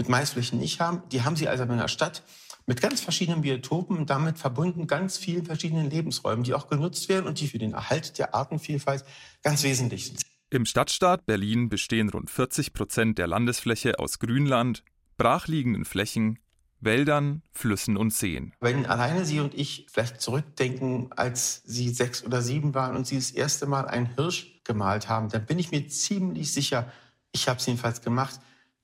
mit 0.00 0.08
Maisflächen 0.08 0.58
nicht 0.58 0.80
haben. 0.80 1.02
Die 1.12 1.22
haben 1.22 1.36
sie 1.36 1.46
also 1.46 1.62
in 1.64 1.76
der 1.76 1.88
Stadt 1.88 2.22
mit 2.64 2.80
ganz 2.80 3.02
verschiedenen 3.02 3.42
Biotopen 3.42 3.98
und 3.98 4.08
damit 4.08 4.38
verbunden 4.38 4.86
ganz 4.86 5.18
vielen 5.18 5.44
verschiedenen 5.44 5.90
Lebensräumen, 5.90 6.42
die 6.42 6.54
auch 6.54 6.68
genutzt 6.68 7.10
werden 7.10 7.26
und 7.26 7.38
die 7.38 7.48
für 7.48 7.58
den 7.58 7.74
Erhalt 7.74 8.18
der 8.18 8.34
Artenvielfalt 8.34 9.04
ganz 9.42 9.62
wesentlich 9.62 10.06
sind. 10.06 10.22
Im 10.48 10.64
Stadtstaat 10.64 11.26
Berlin 11.26 11.68
bestehen 11.68 12.08
rund 12.08 12.30
40 12.30 12.72
Prozent 12.72 13.18
der 13.18 13.26
Landesfläche 13.26 13.98
aus 13.98 14.18
Grünland, 14.18 14.84
brachliegenden 15.18 15.84
Flächen, 15.84 16.38
Wäldern, 16.80 17.42
Flüssen 17.52 17.98
und 17.98 18.14
Seen. 18.14 18.54
Wenn 18.58 18.86
alleine 18.86 19.26
Sie 19.26 19.40
und 19.40 19.52
ich 19.52 19.86
vielleicht 19.92 20.22
zurückdenken, 20.22 21.12
als 21.12 21.62
Sie 21.66 21.90
sechs 21.90 22.24
oder 22.24 22.40
sieben 22.40 22.72
waren 22.72 22.96
und 22.96 23.06
Sie 23.06 23.16
das 23.16 23.32
erste 23.32 23.66
Mal 23.66 23.86
einen 23.86 24.14
Hirsch 24.14 24.62
gemalt 24.64 25.10
haben, 25.10 25.28
dann 25.28 25.44
bin 25.44 25.58
ich 25.58 25.70
mir 25.70 25.86
ziemlich 25.88 26.54
sicher, 26.54 26.90
ich 27.32 27.48
habe 27.48 27.58
es 27.58 27.66
jedenfalls 27.66 28.00
gemacht, 28.00 28.40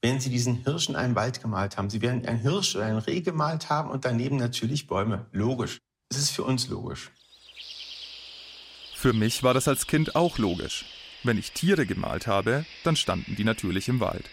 wenn 0.06 0.20
Sie 0.20 0.30
diesen 0.30 0.62
Hirsch 0.62 0.88
in 0.88 0.94
einem 0.94 1.16
Wald 1.16 1.42
gemalt 1.42 1.76
haben. 1.76 1.90
Sie 1.90 2.00
werden 2.00 2.24
einen 2.24 2.38
Hirsch 2.38 2.76
oder 2.76 2.84
einen 2.84 2.98
Reh 2.98 3.22
gemalt 3.22 3.70
haben 3.70 3.90
und 3.90 4.04
daneben 4.04 4.36
natürlich 4.36 4.86
Bäume. 4.86 5.26
Logisch. 5.32 5.78
Es 6.08 6.16
ist 6.16 6.30
für 6.30 6.44
uns 6.44 6.68
logisch. 6.68 7.10
Für 8.94 9.12
mich 9.12 9.42
war 9.42 9.52
das 9.52 9.66
als 9.66 9.88
Kind 9.88 10.14
auch 10.14 10.38
logisch. 10.38 10.84
Wenn 11.24 11.36
ich 11.36 11.50
Tiere 11.50 11.86
gemalt 11.86 12.28
habe, 12.28 12.64
dann 12.84 12.94
standen 12.94 13.34
die 13.34 13.42
natürlich 13.42 13.88
im 13.88 13.98
Wald. 13.98 14.30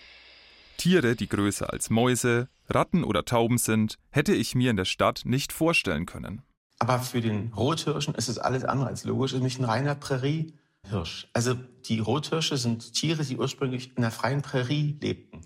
Tiere, 0.77 1.15
die 1.15 1.27
größer 1.27 1.73
als 1.73 1.89
Mäuse, 1.89 2.49
Ratten 2.69 3.03
oder 3.03 3.25
Tauben 3.25 3.57
sind, 3.57 3.97
hätte 4.11 4.35
ich 4.35 4.53
mir 4.53 4.69
in 4.69 4.77
der 4.77 4.85
Stadt 4.85 5.23
nicht 5.25 5.51
vorstellen 5.51 6.05
können. 6.05 6.43
Aber 6.77 6.99
für 6.99 7.19
den 7.19 7.51
Rothirschen 7.51 8.13
ist 8.13 8.27
es 8.27 8.37
alles 8.37 8.63
andere 8.63 8.89
als 8.89 9.05
logisch. 9.05 9.31
Es 9.31 9.37
ist 9.37 9.43
nicht 9.43 9.59
ein 9.59 9.65
reiner 9.65 9.95
Präriehirsch. 9.95 11.29
Also 11.33 11.55
die 11.85 11.97
Rothirsche 11.97 12.57
sind 12.57 12.93
Tiere, 12.93 13.25
die 13.25 13.37
ursprünglich 13.37 13.97
in 13.97 14.03
der 14.03 14.11
freien 14.11 14.43
Prärie 14.43 14.99
lebten. 15.01 15.41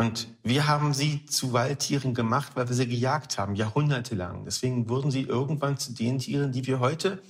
Und 0.00 0.28
wir 0.44 0.68
haben 0.68 0.94
sie 0.94 1.26
zu 1.26 1.52
Waldtieren 1.52 2.14
gemacht, 2.14 2.52
weil 2.54 2.68
wir 2.68 2.74
sie 2.76 2.86
gejagt 2.86 3.36
haben, 3.36 3.56
jahrhundertelang. 3.56 4.44
Deswegen 4.44 4.88
wurden 4.88 5.10
sie 5.10 5.22
irgendwann 5.22 5.76
zu 5.76 5.92
den 5.92 6.20
Tieren, 6.20 6.52
die 6.52 6.66
wir 6.68 6.78
heute 6.78 7.20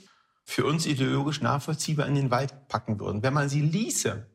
für 0.44 0.66
uns 0.66 0.84
ideologisch 0.84 1.40
nachvollziehbar 1.40 2.06
in 2.06 2.14
den 2.14 2.30
Wald 2.30 2.68
packen 2.68 3.00
würden. 3.00 3.22
Wenn 3.22 3.32
man 3.32 3.48
sie 3.48 3.62
ließe, 3.62 4.26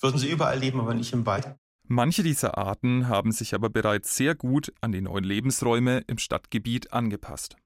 würden 0.00 0.18
sie 0.18 0.30
überall 0.30 0.58
leben, 0.58 0.80
aber 0.80 0.94
nicht 0.94 1.12
im 1.12 1.26
Wald. 1.26 1.54
Manche 1.86 2.24
dieser 2.24 2.58
Arten 2.58 3.08
haben 3.08 3.30
sich 3.30 3.54
aber 3.54 3.70
bereits 3.70 4.16
sehr 4.16 4.34
gut 4.34 4.72
an 4.80 4.90
die 4.90 5.00
neuen 5.00 5.24
Lebensräume 5.24 6.02
im 6.08 6.18
Stadtgebiet 6.18 6.92
angepasst. 6.92 7.56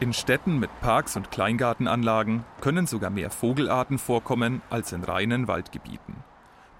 In 0.00 0.12
Städten 0.12 0.58
mit 0.58 0.70
Parks 0.80 1.16
und 1.16 1.30
Kleingartenanlagen 1.30 2.44
können 2.60 2.86
sogar 2.86 3.10
mehr 3.10 3.30
Vogelarten 3.30 3.98
vorkommen 3.98 4.60
als 4.68 4.92
in 4.92 5.04
reinen 5.04 5.48
Waldgebieten. 5.48 6.16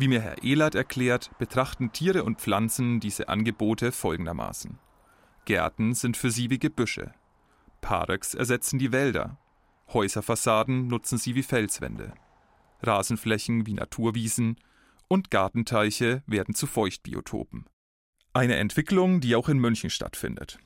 Wie 0.02 0.08
mir 0.08 0.20
Herr 0.20 0.42
Ehlert 0.42 0.74
erklärt, 0.74 1.30
betrachten 1.38 1.92
Tiere 1.92 2.24
und 2.24 2.40
Pflanzen 2.40 2.98
diese 2.98 3.28
Angebote 3.28 3.92
folgendermaßen. 3.92 4.80
Gärten 5.44 5.94
sind 5.94 6.16
für 6.16 6.32
sie 6.32 6.50
wie 6.50 6.58
Gebüsche. 6.58 7.12
Parks 7.82 8.34
ersetzen 8.34 8.80
die 8.80 8.90
Wälder. 8.90 9.38
Häuserfassaden 9.92 10.88
nutzen 10.88 11.18
sie 11.18 11.36
wie 11.36 11.44
Felswände. 11.44 12.14
Rasenflächen 12.82 13.64
wie 13.64 13.74
Naturwiesen 13.74 14.56
und 15.06 15.30
Gartenteiche 15.30 16.24
werden 16.26 16.56
zu 16.56 16.66
Feuchtbiotopen. 16.66 17.66
Eine 18.32 18.56
Entwicklung, 18.56 19.20
die 19.20 19.36
auch 19.36 19.48
in 19.48 19.58
München 19.58 19.88
stattfindet. 19.88 20.58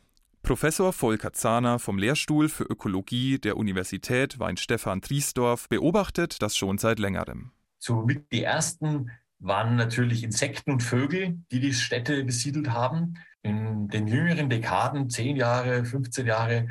Professor 0.42 0.94
Volker 0.94 1.34
Zahner 1.34 1.78
vom 1.78 1.98
Lehrstuhl 1.98 2.48
für 2.48 2.64
Ökologie 2.64 3.38
der 3.38 3.58
Universität 3.58 4.38
Weinstefan-Triesdorf 4.38 5.68
beobachtet 5.68 6.40
das 6.40 6.56
schon 6.56 6.78
seit 6.78 6.98
längerem. 6.98 7.52
So 7.78 8.00
mit 8.00 8.32
die 8.32 8.42
ersten 8.42 9.10
waren 9.38 9.76
natürlich 9.76 10.22
Insekten 10.22 10.72
und 10.72 10.82
Vögel, 10.82 11.38
die 11.50 11.60
die 11.60 11.74
Städte 11.74 12.24
besiedelt 12.24 12.70
haben. 12.70 13.14
In 13.42 13.88
den 13.88 14.06
jüngeren 14.06 14.50
Dekaden, 14.50 15.08
10 15.10 15.36
Jahre, 15.36 15.84
15 15.84 16.26
Jahre, 16.26 16.68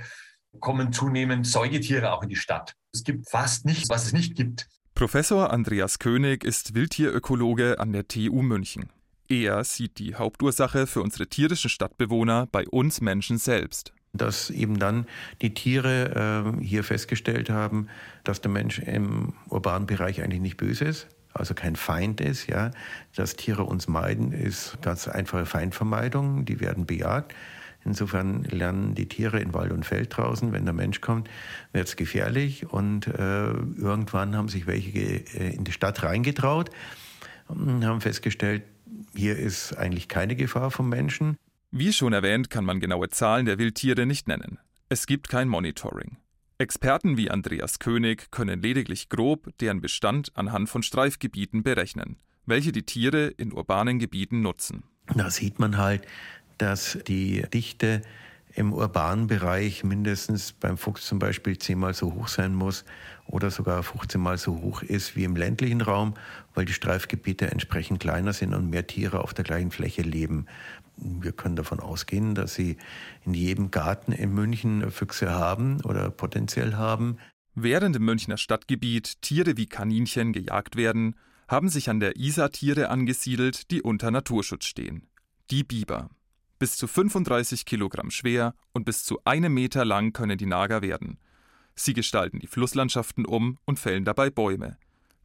kommen 0.60 0.94
zunehmend 0.94 1.48
Säugetiere 1.48 2.12
auch 2.12 2.24
in 2.24 2.30
die 2.30 2.36
Stadt. 2.36 2.76
Es 2.94 3.04
gibt 3.04 3.30
fast 3.30 3.66
nichts, 3.66 3.90
was 3.90 4.06
es 4.06 4.14
nicht 4.14 4.36
gibt. 4.36 4.68
Professor 4.94 5.52
Andreas 5.52 6.00
König 6.00 6.44
ist 6.44 6.74
Wildtierökologe 6.74 7.80
an 7.80 7.92
der 7.92 8.08
TU 8.08 8.42
München. 8.42 8.90
Er 9.28 9.64
sieht 9.64 9.98
die 9.98 10.16
Hauptursache 10.16 10.88
für 10.88 11.02
unsere 11.02 11.28
tierischen 11.28 11.70
Stadtbewohner 11.70 12.48
bei 12.52 12.68
uns 12.68 13.02
Menschen 13.02 13.38
selbst. 13.38 13.92
Dass 14.14 14.50
eben 14.50 14.80
dann 14.80 15.08
die 15.42 15.54
Tiere 15.54 16.56
äh, 16.62 16.64
hier 16.64 16.86
festgestellt 16.86 17.50
haben, 17.50 17.90
dass 18.24 18.40
der 18.40 18.52
Mensch 18.52 18.80
im 18.80 19.34
urbanen 19.50 19.88
Bereich 19.88 20.22
eigentlich 20.22 20.42
nicht 20.42 20.58
böse 20.58 20.86
ist, 20.86 21.08
also 21.36 21.54
kein 21.54 21.76
Feind 21.76 22.22
ist, 22.22 22.48
ja. 22.48 22.72
Dass 23.16 23.36
Tiere 23.36 23.64
uns 23.64 23.88
meiden, 23.88 24.32
ist 24.32 24.78
ganz 24.82 25.08
einfache 25.08 25.46
Feindvermeidung, 25.46 26.46
die 26.46 26.60
werden 26.60 26.86
bejaht. 26.86 27.34
Insofern 27.84 28.44
lernen 28.46 28.96
die 28.96 29.08
Tiere 29.08 29.40
in 29.40 29.54
Wald 29.54 29.72
und 29.72 29.86
Feld 29.86 30.16
draußen, 30.18 30.52
wenn 30.54 30.66
der 30.66 30.74
Mensch 30.74 31.02
kommt, 31.02 31.30
wird 31.72 31.88
es 31.88 31.96
gefährlich. 31.96 32.72
Und 32.72 33.06
äh, 33.08 33.48
irgendwann 33.48 34.36
haben 34.36 34.50
sich 34.50 34.66
welche 34.66 35.00
äh, 35.00 35.54
in 35.54 35.66
die 35.66 35.72
Stadt 35.72 36.02
reingetraut 36.02 36.72
und 37.48 37.86
haben 37.86 38.02
festgestellt, 38.02 38.64
hier 39.14 39.38
ist 39.38 39.78
eigentlich 39.78 40.08
keine 40.08 40.36
Gefahr 40.36 40.72
vom 40.72 40.90
Menschen. 40.90 41.38
Wie 41.70 41.94
schon 41.94 42.14
erwähnt, 42.14 42.50
kann 42.50 42.66
man 42.66 42.80
genaue 42.80 43.10
Zahlen 43.10 43.46
der 43.46 43.60
Wildtiere 43.60 44.06
nicht 44.06 44.28
nennen. 44.28 44.58
Es 44.90 45.06
gibt 45.06 45.30
kein 45.30 45.48
Monitoring. 45.48 46.18
Experten 46.58 47.18
wie 47.18 47.30
Andreas 47.30 47.80
König 47.80 48.32
können 48.32 48.62
lediglich 48.62 49.10
grob 49.10 49.50
deren 49.60 49.82
Bestand 49.82 50.32
anhand 50.38 50.70
von 50.70 50.84
Streifgebieten 50.84 51.64
berechnen, 51.64 52.16
welche 52.46 52.72
die 52.72 52.84
Tiere 52.84 53.28
in 53.28 53.52
urbanen 53.52 54.00
Gebieten 54.00 54.42
nutzen. 54.42 54.84
Da 55.14 55.30
sieht 55.30 55.60
man 55.60 55.76
halt, 55.76 56.08
dass 56.58 56.98
die 57.08 57.44
Dichte 57.54 58.04
im 58.54 58.72
urbanen 58.72 59.28
Bereich 59.28 59.84
mindestens 59.84 60.54
beim 60.54 60.78
Fuchs 60.78 61.06
zum 61.06 61.20
Beispiel 61.20 61.58
zehnmal 61.58 61.94
so 61.94 62.14
hoch 62.14 62.30
sein 62.30 62.56
muss 62.56 62.86
oder 63.26 63.52
sogar 63.52 63.84
15 63.84 64.22
Mal 64.22 64.38
so 64.38 64.62
hoch 64.62 64.82
ist 64.82 65.18
wie 65.18 65.26
im 65.26 65.36
ländlichen 65.36 65.82
Raum, 65.82 66.14
weil 66.54 66.64
die 66.64 66.72
Streifgebiete 66.72 67.52
entsprechend 67.52 68.00
kleiner 68.00 68.32
sind 68.32 68.54
und 68.54 68.70
mehr 68.70 68.88
Tiere 68.88 69.20
auf 69.20 69.34
der 69.34 69.44
gleichen 69.44 69.72
Fläche 69.72 70.04
leben. 70.04 70.46
Wir 70.98 71.32
können 71.32 71.56
davon 71.56 71.80
ausgehen, 71.80 72.36
dass 72.36 72.56
sie 72.56 72.78
in 73.26 73.34
jedem 73.34 73.72
Garten 73.72 74.12
in 74.12 74.34
München 74.34 74.90
Füchse 74.92 75.32
haben 75.32 75.82
oder 75.82 76.10
potenziell 76.10 76.76
haben. 76.76 77.18
Während 77.54 77.96
im 77.96 78.06
Münchner 78.06 78.38
Stadtgebiet 78.38 79.22
Tiere 79.22 79.58
wie 79.58 79.68
Kaninchen 79.68 80.34
gejagt 80.34 80.76
werden, 80.76 81.16
haben 81.48 81.70
sich 81.70 81.90
an 81.90 82.00
der 82.00 82.16
Isar 82.18 82.52
Tiere 82.52 82.90
angesiedelt, 82.90 83.72
die 83.72 83.82
unter 83.82 84.12
Naturschutz 84.12 84.66
stehen. 84.66 85.08
Die 85.52 85.64
Biber. 85.64 86.10
Bis 86.58 86.78
zu 86.78 86.88
35 86.88 87.66
Kilogramm 87.66 88.10
schwer 88.12 88.56
und 88.72 88.86
bis 88.86 89.04
zu 89.04 89.20
einem 89.26 89.54
Meter 89.54 89.86
lang 89.86 90.14
können 90.14 90.38
die 90.38 90.46
Nager 90.46 90.82
werden. 90.82 91.18
Sie 91.76 91.94
gestalten 91.94 92.40
die 92.40 92.48
Flusslandschaften 92.48 93.26
um 93.26 93.58
und 93.66 93.80
fällen 93.80 94.06
dabei 94.06 94.30
Bäume, 94.30 94.78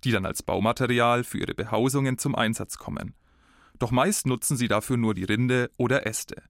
die 0.03 0.11
dann 0.11 0.27
als 0.27 0.43
Baumaterial 0.43 1.23
für 1.23 1.39
ihre 1.39 1.55
Behausungen 1.55 2.19
zum 2.19 2.35
Einsatz 2.35 2.77
kommen. 2.77 3.15
Doch 3.81 3.91
meist 3.91 4.27
nutzen 4.27 4.59
sie 4.59 4.69
dafür 4.69 4.99
nur 4.99 5.15
die 5.15 5.25
Rinde 5.25 5.71
oder 5.79 6.07
Äste. 6.07 6.43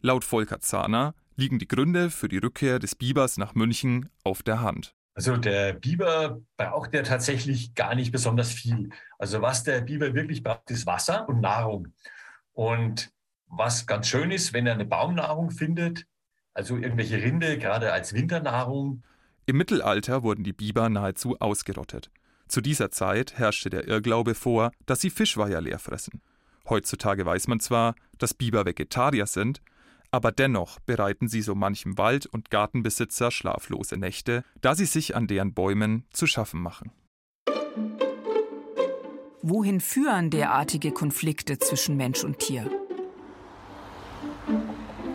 Laut 0.00 0.24
Volker 0.24 0.58
Zahner 0.58 1.14
liegen 1.36 1.60
die 1.60 1.68
Gründe 1.68 2.10
für 2.10 2.28
die 2.28 2.38
Rückkehr 2.38 2.80
des 2.80 2.96
Bibers 2.96 3.38
nach 3.38 3.54
München 3.54 4.10
auf 4.24 4.42
der 4.42 4.60
Hand. 4.60 4.92
Also 5.14 5.36
der 5.36 5.74
Biber 5.74 6.40
braucht 6.56 6.92
ja 6.92 7.02
tatsächlich 7.02 7.76
gar 7.76 7.94
nicht 7.94 8.10
besonders 8.10 8.52
viel. 8.52 8.90
Also 9.18 9.40
was 9.40 9.62
der 9.62 9.82
Biber 9.82 10.14
wirklich 10.14 10.42
braucht, 10.42 10.68
ist 10.72 10.84
Wasser 10.84 11.28
und 11.28 11.40
Nahrung. 11.40 11.92
Und 12.52 13.12
was 13.46 13.86
ganz 13.86 14.08
schön 14.08 14.32
ist, 14.32 14.52
wenn 14.52 14.66
er 14.66 14.74
eine 14.74 14.84
Baumnahrung 14.84 15.52
findet, 15.52 16.06
also 16.54 16.76
irgendwelche 16.76 17.22
Rinde, 17.22 17.56
gerade 17.56 17.92
als 17.92 18.14
Winternahrung. 18.14 19.04
Im 19.46 19.58
Mittelalter 19.58 20.24
wurden 20.24 20.42
die 20.42 20.52
Biber 20.52 20.88
nahezu 20.88 21.38
ausgerottet. 21.38 22.10
Zu 22.48 22.60
dieser 22.60 22.90
Zeit 22.90 23.38
herrschte 23.38 23.70
der 23.70 23.86
Irrglaube 23.86 24.34
vor, 24.34 24.72
dass 24.86 25.00
sie 25.00 25.10
Fischweiher 25.10 25.60
leer 25.60 25.78
fressen. 25.78 26.20
Heutzutage 26.68 27.26
weiß 27.26 27.48
man 27.48 27.60
zwar, 27.60 27.94
dass 28.18 28.34
Biber 28.34 28.64
Vegetarier 28.64 29.26
sind, 29.26 29.60
aber 30.10 30.32
dennoch 30.32 30.78
bereiten 30.80 31.28
sie 31.28 31.42
so 31.42 31.54
manchem 31.54 31.98
Wald- 31.98 32.26
und 32.26 32.50
Gartenbesitzer 32.50 33.30
schlaflose 33.30 33.96
Nächte, 33.96 34.44
da 34.60 34.74
sie 34.74 34.86
sich 34.86 35.16
an 35.16 35.26
deren 35.26 35.54
Bäumen 35.54 36.04
zu 36.10 36.26
schaffen 36.26 36.62
machen. 36.62 36.92
Wohin 39.42 39.80
führen 39.80 40.30
derartige 40.30 40.92
Konflikte 40.92 41.58
zwischen 41.58 41.96
Mensch 41.96 42.24
und 42.24 42.38
Tier? 42.38 42.70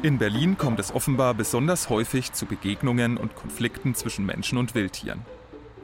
In 0.04 0.18
Berlin 0.18 0.58
kommt 0.58 0.80
es 0.80 0.94
offenbar 0.94 1.34
besonders 1.34 1.90
häufig 1.90 2.32
zu 2.34 2.46
Begegnungen 2.46 3.18
und 3.18 3.36
Konflikten 3.36 3.96
zwischen 3.96 4.26
Menschen 4.26 4.58
und 4.58 4.76
Wildtieren. 4.76 5.26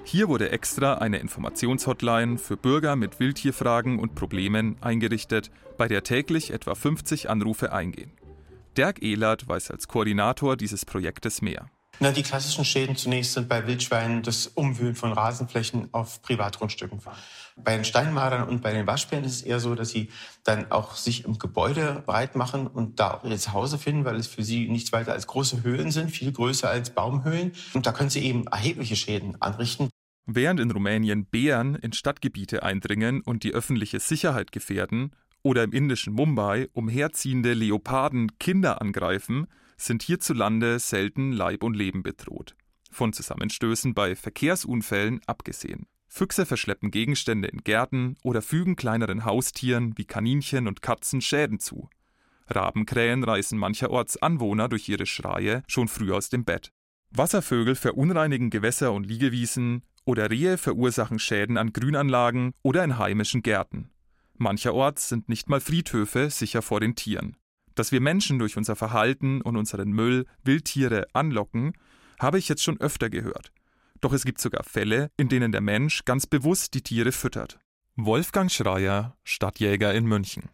Hier 0.07 0.27
wurde 0.27 0.51
extra 0.51 0.99
eine 0.99 1.17
Informationshotline 1.17 2.37
für 2.37 2.57
Bürger 2.57 2.95
mit 2.95 3.19
Wildtierfragen 3.19 3.97
und 3.97 4.13
Problemen 4.13 4.77
eingerichtet, 4.79 5.49
bei 5.79 5.87
der 5.87 6.03
täglich 6.03 6.51
etwa 6.51 6.75
50 6.75 7.27
Anrufe 7.27 7.73
eingehen. 7.73 8.11
Dirk 8.77 9.01
Ehlert 9.01 9.47
weiß 9.47 9.71
als 9.71 9.87
Koordinator 9.87 10.57
dieses 10.57 10.85
Projektes 10.85 11.41
mehr. 11.41 11.71
Na, 11.99 12.11
die 12.11 12.23
klassischen 12.23 12.65
Schäden 12.65 12.97
zunächst 12.97 13.33
sind 13.33 13.47
bei 13.47 13.65
Wildschweinen 13.67 14.21
das 14.21 14.47
Umwühlen 14.47 14.95
von 14.95 15.13
Rasenflächen 15.13 15.89
auf 15.93 16.21
Privatgrundstücken. 16.21 16.99
Bei 17.55 17.75
den 17.75 17.85
Steinmadern 17.85 18.47
und 18.47 18.61
bei 18.61 18.73
den 18.73 18.85
Waschbären 18.85 19.23
ist 19.23 19.37
es 19.37 19.41
eher 19.43 19.61
so, 19.61 19.75
dass 19.75 19.89
sie 19.89 20.09
dann 20.43 20.71
auch 20.71 20.95
sich 20.97 21.23
im 21.23 21.39
Gebäude 21.39 22.03
breit 22.05 22.35
machen 22.35 22.67
und 22.67 22.99
da 22.99 23.11
auch 23.11 23.23
ihr 23.23 23.37
Zuhause 23.37 23.77
finden, 23.77 24.03
weil 24.03 24.17
es 24.17 24.27
für 24.27 24.43
sie 24.43 24.67
nichts 24.67 24.91
weiter 24.91 25.13
als 25.13 25.25
große 25.25 25.63
Höhlen 25.63 25.89
sind, 25.89 26.11
viel 26.11 26.33
größer 26.33 26.69
als 26.69 26.89
Baumhöhlen. 26.89 27.53
Und 27.73 27.85
da 27.85 27.93
können 27.93 28.09
sie 28.09 28.25
eben 28.25 28.45
erhebliche 28.47 28.97
Schäden 28.97 29.41
anrichten. 29.41 29.89
Während 30.25 30.59
in 30.59 30.71
Rumänien 30.71 31.25
Bären 31.25 31.75
in 31.75 31.93
Stadtgebiete 31.93 32.63
eindringen 32.63 33.21
und 33.21 33.43
die 33.43 33.53
öffentliche 33.53 33.99
Sicherheit 33.99 34.51
gefährden 34.51 35.11
oder 35.43 35.63
im 35.63 35.71
indischen 35.71 36.13
Mumbai 36.13 36.67
umherziehende 36.73 37.53
Leoparden 37.53 38.39
Kinder 38.39 38.81
angreifen, 38.81 39.47
sind 39.77 40.01
hierzulande 40.01 40.79
selten 40.79 41.31
Leib 41.31 41.63
und 41.63 41.75
Leben 41.75 42.01
bedroht. 42.01 42.55
Von 42.91 43.13
Zusammenstößen 43.13 43.93
bei 43.93 44.15
Verkehrsunfällen 44.15 45.21
abgesehen. 45.27 45.85
Füchse 46.07 46.45
verschleppen 46.45 46.91
Gegenstände 46.91 47.49
in 47.49 47.59
Gärten 47.59 48.15
oder 48.23 48.41
fügen 48.41 48.75
kleineren 48.75 49.25
Haustieren 49.25 49.97
wie 49.97 50.05
Kaninchen 50.05 50.67
und 50.67 50.81
Katzen 50.81 51.21
Schäden 51.21 51.59
zu. 51.59 51.89
Rabenkrähen 52.47 53.23
reißen 53.23 53.59
mancherorts 53.59 54.17
Anwohner 54.17 54.69
durch 54.69 54.87
ihre 54.87 55.05
Schreie 55.05 55.63
schon 55.67 55.87
früh 55.87 56.13
aus 56.13 56.29
dem 56.29 56.45
Bett. 56.45 56.71
Wasservögel 57.11 57.75
verunreinigen 57.75 58.49
Gewässer 58.49 58.93
und 58.93 59.05
Liegewiesen 59.05 59.83
oder 60.05 60.29
Rehe 60.29 60.57
verursachen 60.57 61.19
Schäden 61.19 61.57
an 61.57 61.73
Grünanlagen 61.73 62.53
oder 62.63 62.83
in 62.83 62.97
heimischen 62.97 63.41
Gärten. 63.41 63.89
Mancherorts 64.37 65.09
sind 65.09 65.29
nicht 65.29 65.49
mal 65.49 65.59
Friedhöfe 65.61 66.29
sicher 66.29 66.61
vor 66.61 66.79
den 66.79 66.95
Tieren. 66.95 67.37
Dass 67.73 67.91
wir 67.91 68.01
Menschen 68.01 68.39
durch 68.39 68.57
unser 68.57 68.75
Verhalten 68.75 69.41
und 69.41 69.57
unseren 69.57 69.91
Müll 69.91 70.25
Wildtiere 70.43 71.07
anlocken, 71.13 71.73
habe 72.19 72.37
ich 72.37 72.47
jetzt 72.47 72.63
schon 72.63 72.79
öfter 72.79 73.09
gehört. 73.09 73.51
Doch 74.01 74.13
es 74.13 74.23
gibt 74.23 74.39
sogar 74.39 74.63
Fälle, 74.63 75.09
in 75.17 75.29
denen 75.29 75.51
der 75.51 75.61
Mensch 75.61 76.05
ganz 76.05 76.27
bewusst 76.27 76.73
die 76.73 76.83
Tiere 76.83 77.11
füttert. 77.11 77.59
Wolfgang 77.95 78.51
Schreier, 78.51 79.17
Stadtjäger 79.23 79.93
in 79.93 80.05
München. 80.05 80.49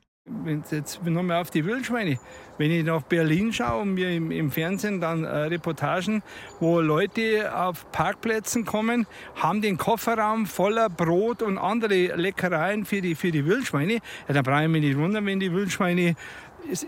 Jetzt 0.69 1.03
nochmal 1.03 1.41
auf 1.41 1.49
die 1.49 1.65
Wildschweine, 1.65 2.19
wenn 2.57 2.71
ich 2.71 2.85
nach 2.85 3.01
Berlin 3.01 3.51
schaue 3.51 3.81
und 3.81 3.95
mir 3.95 4.11
im, 4.11 4.31
im 4.31 4.51
Fernsehen 4.51 5.01
dann 5.01 5.23
äh, 5.23 5.27
Reportagen, 5.27 6.23
wo 6.59 6.79
Leute 6.79 7.55
auf 7.55 7.91
Parkplätzen 7.91 8.63
kommen, 8.63 9.07
haben 9.35 9.61
den 9.61 9.77
Kofferraum 9.77 10.45
voller 10.45 10.89
Brot 10.89 11.41
und 11.41 11.57
andere 11.57 12.15
Leckereien 12.15 12.85
für 12.85 13.01
die, 13.01 13.15
für 13.15 13.31
die 13.31 13.45
Wildschweine, 13.45 13.95
ja, 14.27 14.33
dann 14.33 14.43
brauche 14.43 14.63
ich 14.63 14.69
mich 14.69 14.83
nicht 14.83 14.97
wundern, 14.97 15.25
wenn 15.25 15.39
die 15.39 15.51
Wildschweine 15.51 16.15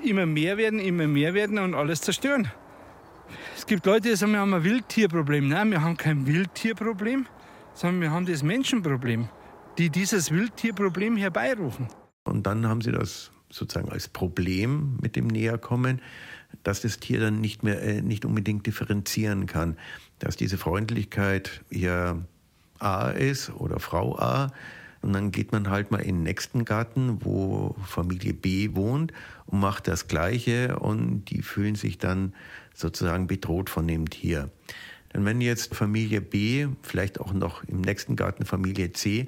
immer 0.04 0.26
mehr 0.26 0.58
werden, 0.58 0.80
immer 0.80 1.08
mehr 1.08 1.34
werden 1.34 1.58
und 1.58 1.74
alles 1.74 2.02
zerstören. 2.02 2.52
Es 3.56 3.66
gibt 3.66 3.86
Leute, 3.86 4.10
die 4.10 4.16
sagen, 4.16 4.34
wir 4.34 4.40
haben 4.40 4.54
ein 4.54 4.64
Wildtierproblem. 4.64 5.50
Nein, 5.50 5.72
wir 5.72 5.82
haben 5.82 5.98
kein 5.98 6.28
Wildtierproblem, 6.28 7.26
sondern 7.74 8.02
wir 8.02 8.12
haben 8.12 8.26
das 8.26 8.44
Menschenproblem, 8.44 9.28
die 9.78 9.90
dieses 9.90 10.32
Wildtierproblem 10.32 11.18
herbeirufen. 11.18 11.88
Und 12.24 12.48
dann 12.48 12.68
haben 12.68 12.82
sie 12.82 12.92
das 12.92 13.32
sozusagen 13.50 13.90
als 13.90 14.08
Problem 14.08 14.98
mit 15.02 15.16
dem 15.16 15.28
Näherkommen, 15.28 16.02
dass 16.64 16.82
das 16.82 17.00
Tier 17.00 17.20
dann 17.20 17.42
nicht 17.42 17.64
mehr 17.64 17.82
äh, 17.82 18.02
nicht 18.02 18.26
unbedingt 18.26 18.66
differenzieren 18.66 19.46
kann, 19.46 19.78
dass 20.20 20.36
diese 20.36 20.58
Freundlichkeit 20.58 21.64
ja 21.70 22.18
A 22.80 23.10
ist 23.10 23.50
oder 23.52 23.80
Frau 23.80 24.18
A. 24.18 24.52
Und 25.02 25.14
dann 25.14 25.32
geht 25.32 25.52
man 25.52 25.70
halt 25.70 25.92
mal 25.92 26.00
in 26.00 26.16
den 26.16 26.24
nächsten 26.24 26.64
Garten, 26.64 27.26
wo 27.26 27.76
Familie 27.86 28.34
B 28.34 28.74
wohnt 28.74 29.12
und 29.48 29.60
macht 29.60 29.88
das 29.88 30.08
Gleiche. 30.08 30.80
Und 30.80 31.26
die 31.26 31.42
fühlen 31.42 31.76
sich 31.76 31.98
dann 31.98 32.34
sozusagen 32.74 33.28
bedroht 33.28 33.70
von 33.70 33.86
dem 33.88 34.10
Tier. 34.10 34.50
Denn 35.14 35.26
wenn 35.26 35.42
jetzt 35.42 35.76
Familie 35.76 36.22
B, 36.22 36.68
vielleicht 36.82 37.20
auch 37.20 37.34
noch 37.34 37.64
im 37.66 37.82
nächsten 37.82 38.16
Garten 38.16 38.46
Familie 38.46 38.94
C, 38.94 39.28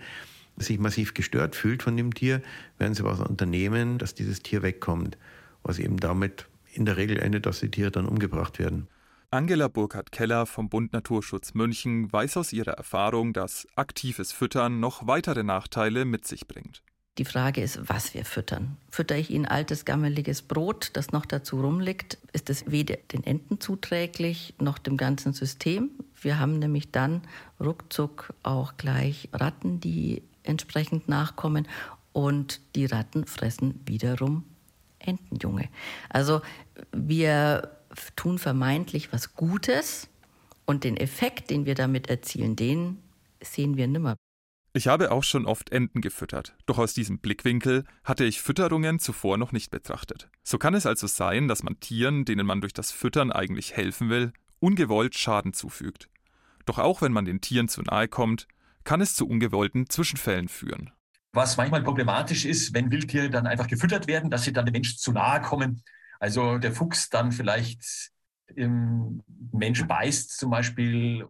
sich 0.57 0.79
massiv 0.79 1.13
gestört 1.13 1.55
fühlt 1.55 1.83
von 1.83 1.97
dem 1.97 2.13
Tier, 2.13 2.41
werden 2.77 2.93
sie 2.93 3.03
was 3.03 3.19
unternehmen, 3.19 3.97
dass 3.97 4.13
dieses 4.13 4.41
Tier 4.41 4.62
wegkommt, 4.63 5.17
was 5.63 5.79
eben 5.79 5.97
damit 5.97 6.47
in 6.71 6.85
der 6.85 6.97
Regel 6.97 7.19
endet, 7.19 7.45
dass 7.45 7.59
die 7.59 7.71
Tiere 7.71 7.91
dann 7.91 8.07
umgebracht 8.07 8.59
werden. 8.59 8.88
Angela 9.31 9.67
Burkhardt-Keller 9.67 10.45
vom 10.45 10.69
Bund 10.69 10.93
Naturschutz 10.93 11.53
München 11.53 12.12
weiß 12.12 12.38
aus 12.38 12.53
ihrer 12.53 12.74
Erfahrung, 12.74 13.33
dass 13.33 13.67
aktives 13.75 14.31
Füttern 14.31 14.79
noch 14.79 15.07
weitere 15.07 15.43
Nachteile 15.43 16.05
mit 16.05 16.25
sich 16.25 16.47
bringt. 16.47 16.81
Die 17.17 17.25
Frage 17.25 17.62
ist, 17.62 17.79
was 17.89 18.13
wir 18.13 18.25
füttern. 18.25 18.77
Fütter 18.89 19.15
ich 19.15 19.29
ihnen 19.29 19.45
altes, 19.45 19.85
gammeliges 19.85 20.41
Brot, 20.41 20.91
das 20.94 21.11
noch 21.11 21.25
dazu 21.25 21.61
rumliegt, 21.61 22.18
ist 22.33 22.50
es 22.50 22.70
weder 22.70 22.98
den 23.13 23.24
Enten 23.24 23.61
zuträglich 23.61 24.53
noch 24.59 24.77
dem 24.77 24.98
ganzen 24.98 25.31
System. 25.31 25.91
Wir 26.22 26.39
haben 26.39 26.59
nämlich 26.59 26.91
dann 26.91 27.22
ruckzuck 27.59 28.33
auch 28.44 28.75
gleich 28.75 29.29
Ratten, 29.31 29.79
die 29.79 30.24
entsprechend 30.48 31.08
nachkommen. 31.10 31.68
Und 32.14 32.62
die 32.75 32.86
Ratten 32.86 33.25
fressen 33.25 33.81
wiederum 33.86 34.44
Entenjunge. 35.00 35.70
Also 36.10 36.42
wir 36.92 37.72
tun 38.16 38.40
vermeintlich 38.40 39.12
was 39.12 39.36
Gutes 39.36 40.08
und 40.66 40.84
den 40.84 40.98
Effekt, 40.98 41.50
den 41.50 41.66
wir 41.66 41.75
damit 41.75 42.10
erzielen, 42.10 42.55
den 42.55 42.98
sehen 43.42 43.77
wir 43.77 43.88
nimmer. 43.88 44.16
Ich 44.74 44.88
habe 44.88 45.12
auch 45.12 45.24
schon 45.24 45.46
oft 45.46 45.72
Enten 45.72 46.01
gefüttert, 46.01 46.53
doch 46.66 46.77
aus 46.79 46.94
diesem 46.94 47.20
Blickwinkel 47.20 47.86
hatte 48.03 48.25
ich 48.25 48.42
Fütterungen 48.42 49.00
zuvor 49.00 49.38
noch 49.38 49.53
nicht 49.53 49.72
betrachtet. 49.72 50.27
So 50.44 50.58
kann 50.58 50.74
es 50.74 50.86
also 50.86 51.08
sein, 51.08 51.48
dass 51.48 51.64
man 51.64 51.79
Tieren, 51.79 52.25
denen 52.25 52.46
man 52.46 52.60
durch 52.60 52.74
das 52.74 52.92
Füttern 52.92 53.31
eigentlich 53.31 53.77
helfen 53.77 54.10
will, 54.10 54.34
ungewollt 54.60 55.16
Schaden 55.16 55.53
zufügt. 55.53 56.10
Doch 56.66 56.77
auch 56.77 57.01
wenn 57.01 57.14
man 57.14 57.24
den 57.24 57.40
Tieren 57.40 57.70
zu 57.70 57.84
nahe 57.84 58.10
kommt, 58.10 58.48
kann 58.85 59.01
es 59.01 59.15
zu 59.15 59.27
ungewollten 59.27 59.89
Zwischenfällen 59.89 60.48
führen. 60.48 60.91
Was 61.33 61.57
manchmal 61.57 61.83
problematisch 61.83 62.45
ist, 62.45 62.74
wenn 62.74 62.91
Wildtiere 62.91 63.29
dann 63.29 63.45
einfach 63.45 63.67
gefüttert 63.67 64.07
werden, 64.07 64.29
dass 64.29 64.43
sie 64.43 64.53
dann 64.53 64.65
dem 64.65 64.71
Menschen 64.71 64.98
zu 64.98 65.11
nahe 65.11 65.41
kommen. 65.41 65.83
Also 66.19 66.57
der 66.59 66.71
Fuchs 66.71 67.09
dann 67.09 67.33
vielleicht 67.33 68.11
im 68.55 69.21
Mensch 69.51 69.83
beißt 69.83 70.37
zum 70.37 70.51
Beispiel. 70.51 71.27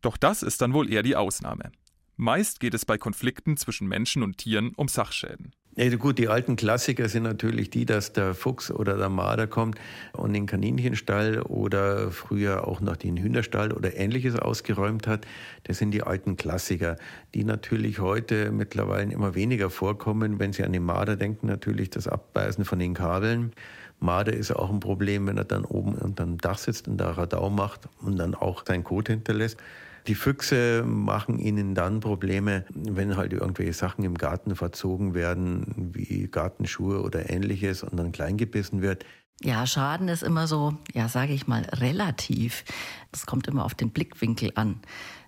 Doch 0.00 0.16
das 0.16 0.42
ist 0.42 0.62
dann 0.62 0.72
wohl 0.72 0.90
eher 0.90 1.02
die 1.02 1.16
Ausnahme. 1.16 1.72
Meist 2.16 2.60
geht 2.60 2.74
es 2.74 2.86
bei 2.86 2.96
Konflikten 2.96 3.56
zwischen 3.56 3.88
Menschen 3.88 4.22
und 4.22 4.38
Tieren 4.38 4.72
um 4.76 4.88
Sachschäden. 4.88 5.54
Ja, 5.76 5.92
gut, 5.96 6.18
die 6.18 6.28
alten 6.28 6.54
Klassiker 6.54 7.08
sind 7.08 7.24
natürlich 7.24 7.68
die, 7.68 7.84
dass 7.84 8.12
der 8.12 8.34
Fuchs 8.34 8.70
oder 8.70 8.96
der 8.96 9.08
Marder 9.08 9.48
kommt 9.48 9.76
und 10.12 10.32
den 10.32 10.46
Kaninchenstall 10.46 11.42
oder 11.42 12.12
früher 12.12 12.68
auch 12.68 12.80
noch 12.80 12.96
den 12.96 13.16
Hühnerstall 13.16 13.72
oder 13.72 13.96
ähnliches 13.96 14.36
ausgeräumt 14.36 15.08
hat. 15.08 15.26
Das 15.64 15.78
sind 15.78 15.90
die 15.90 16.04
alten 16.04 16.36
Klassiker, 16.36 16.96
die 17.34 17.42
natürlich 17.42 17.98
heute 17.98 18.52
mittlerweile 18.52 19.12
immer 19.12 19.34
weniger 19.34 19.68
vorkommen. 19.68 20.38
Wenn 20.38 20.52
Sie 20.52 20.62
an 20.62 20.72
den 20.72 20.84
Marder 20.84 21.16
denken, 21.16 21.48
natürlich 21.48 21.90
das 21.90 22.06
Abbeißen 22.06 22.64
von 22.64 22.78
den 22.78 22.94
Kabeln. 22.94 23.52
Marder 23.98 24.32
ist 24.32 24.52
auch 24.52 24.70
ein 24.70 24.78
Problem, 24.78 25.26
wenn 25.26 25.38
er 25.38 25.44
dann 25.44 25.64
oben 25.64 25.96
unter 25.96 26.22
dem 26.24 26.38
Dach 26.38 26.58
sitzt 26.58 26.86
und 26.86 26.98
da 26.98 27.10
Radau 27.10 27.50
macht 27.50 27.88
und 28.00 28.16
dann 28.16 28.36
auch 28.36 28.62
sein 28.64 28.84
Kot 28.84 29.08
hinterlässt. 29.08 29.58
Die 30.06 30.14
Füchse 30.14 30.84
machen 30.86 31.38
ihnen 31.38 31.74
dann 31.74 32.00
Probleme, 32.00 32.66
wenn 32.74 33.16
halt 33.16 33.32
irgendwelche 33.32 33.72
Sachen 33.72 34.04
im 34.04 34.16
Garten 34.16 34.54
verzogen 34.54 35.14
werden, 35.14 35.92
wie 35.94 36.28
Gartenschuhe 36.28 37.02
oder 37.02 37.30
ähnliches 37.30 37.82
und 37.82 37.96
dann 37.96 38.12
kleingebissen 38.12 38.82
wird. 38.82 39.04
Ja, 39.42 39.66
Schaden 39.66 40.08
ist 40.08 40.22
immer 40.22 40.46
so, 40.46 40.74
ja, 40.92 41.08
sage 41.08 41.32
ich 41.32 41.46
mal, 41.46 41.62
relativ. 41.72 42.64
Das 43.12 43.26
kommt 43.26 43.48
immer 43.48 43.64
auf 43.64 43.74
den 43.74 43.90
Blickwinkel 43.90 44.52
an. 44.54 44.80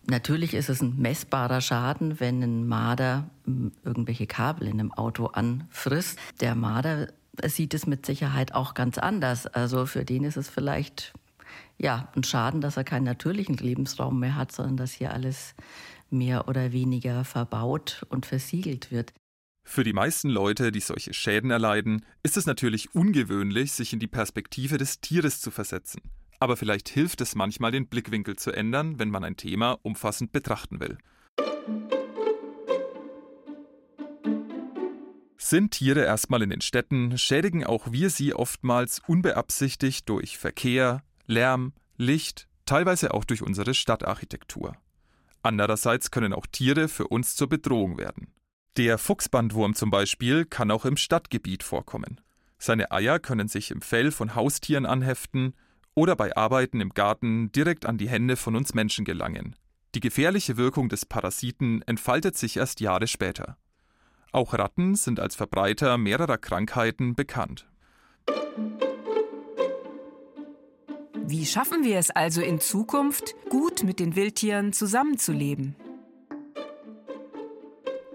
Natürlich 0.08 0.54
ist 0.54 0.68
es 0.68 0.80
ein 0.80 0.96
messbarer 0.98 1.60
Schaden, 1.60 2.20
wenn 2.20 2.42
ein 2.42 2.68
Marder 2.68 3.28
hm, 3.44 3.72
irgendwelche 3.82 4.26
Kabel 4.26 4.68
in 4.68 4.78
einem 4.78 4.92
Auto 4.92 5.26
anfrisst. 5.26 6.18
Der 6.40 6.54
Marder 6.54 7.08
sieht 7.44 7.74
es 7.74 7.86
mit 7.86 8.06
Sicherheit 8.06 8.54
auch 8.54 8.74
ganz 8.74 8.98
anders. 8.98 9.46
Also 9.46 9.86
für 9.86 10.04
den 10.04 10.24
ist 10.24 10.36
es 10.36 10.48
vielleicht 10.48 11.12
ja, 11.78 12.08
ein 12.16 12.24
Schaden, 12.24 12.60
dass 12.60 12.76
er 12.76 12.84
keinen 12.84 13.04
natürlichen 13.04 13.56
Lebensraum 13.56 14.18
mehr 14.20 14.34
hat, 14.34 14.52
sondern 14.52 14.76
dass 14.76 14.92
hier 14.92 15.12
alles 15.12 15.54
mehr 16.10 16.48
oder 16.48 16.72
weniger 16.72 17.24
verbaut 17.24 18.06
und 18.08 18.26
versiegelt 18.26 18.90
wird. 18.90 19.12
Für 19.64 19.82
die 19.82 19.92
meisten 19.92 20.30
Leute, 20.30 20.70
die 20.70 20.80
solche 20.80 21.12
Schäden 21.12 21.50
erleiden, 21.50 22.06
ist 22.22 22.36
es 22.36 22.46
natürlich 22.46 22.94
ungewöhnlich, 22.94 23.72
sich 23.72 23.92
in 23.92 23.98
die 23.98 24.06
Perspektive 24.06 24.78
des 24.78 25.00
Tieres 25.00 25.40
zu 25.40 25.50
versetzen. 25.50 26.02
Aber 26.38 26.56
vielleicht 26.56 26.88
hilft 26.88 27.20
es 27.20 27.34
manchmal, 27.34 27.72
den 27.72 27.88
Blickwinkel 27.88 28.36
zu 28.36 28.52
ändern, 28.52 28.98
wenn 28.98 29.10
man 29.10 29.24
ein 29.24 29.36
Thema 29.36 29.78
umfassend 29.82 30.32
betrachten 30.32 30.80
will. 30.80 30.98
Sind 35.36 35.72
Tiere 35.72 36.04
erstmal 36.04 36.42
in 36.42 36.50
den 36.50 36.60
Städten, 36.60 37.18
schädigen 37.18 37.64
auch 37.64 37.92
wir 37.92 38.10
sie 38.10 38.34
oftmals 38.34 39.00
unbeabsichtigt 39.06 40.08
durch 40.08 40.38
Verkehr, 40.38 41.02
Lärm, 41.26 41.72
Licht, 41.96 42.48
teilweise 42.66 43.14
auch 43.14 43.24
durch 43.24 43.42
unsere 43.42 43.74
Stadtarchitektur. 43.74 44.76
Andererseits 45.42 46.10
können 46.10 46.32
auch 46.32 46.46
Tiere 46.46 46.88
für 46.88 47.08
uns 47.08 47.36
zur 47.36 47.48
Bedrohung 47.48 47.98
werden. 47.98 48.32
Der 48.76 48.98
Fuchsbandwurm 48.98 49.74
zum 49.74 49.90
Beispiel 49.90 50.44
kann 50.44 50.70
auch 50.70 50.84
im 50.84 50.96
Stadtgebiet 50.96 51.62
vorkommen. 51.62 52.20
Seine 52.58 52.90
Eier 52.90 53.18
können 53.18 53.48
sich 53.48 53.70
im 53.70 53.80
Fell 53.80 54.10
von 54.10 54.34
Haustieren 54.34 54.86
anheften 54.86 55.54
oder 55.94 56.14
bei 56.16 56.36
Arbeiten 56.36 56.80
im 56.80 56.90
Garten 56.90 57.50
direkt 57.52 57.86
an 57.86 57.96
die 57.96 58.08
Hände 58.08 58.36
von 58.36 58.54
uns 58.54 58.74
Menschen 58.74 59.04
gelangen. 59.04 59.56
Die 59.94 60.00
gefährliche 60.00 60.56
Wirkung 60.58 60.90
des 60.90 61.06
Parasiten 61.06 61.80
entfaltet 61.82 62.36
sich 62.36 62.58
erst 62.58 62.80
Jahre 62.80 63.06
später. 63.06 63.56
Auch 64.30 64.52
Ratten 64.52 64.94
sind 64.94 65.20
als 65.20 65.36
Verbreiter 65.36 65.96
mehrerer 65.96 66.36
Krankheiten 66.36 67.14
bekannt. 67.14 67.66
Wie 71.24 71.46
schaffen 71.46 71.84
wir 71.84 71.98
es 71.98 72.10
also 72.10 72.42
in 72.42 72.60
Zukunft, 72.60 73.34
gut 73.48 73.82
mit 73.82 74.00
den 74.00 74.16
Wildtieren 74.16 74.72
zusammenzuleben? 74.72 75.76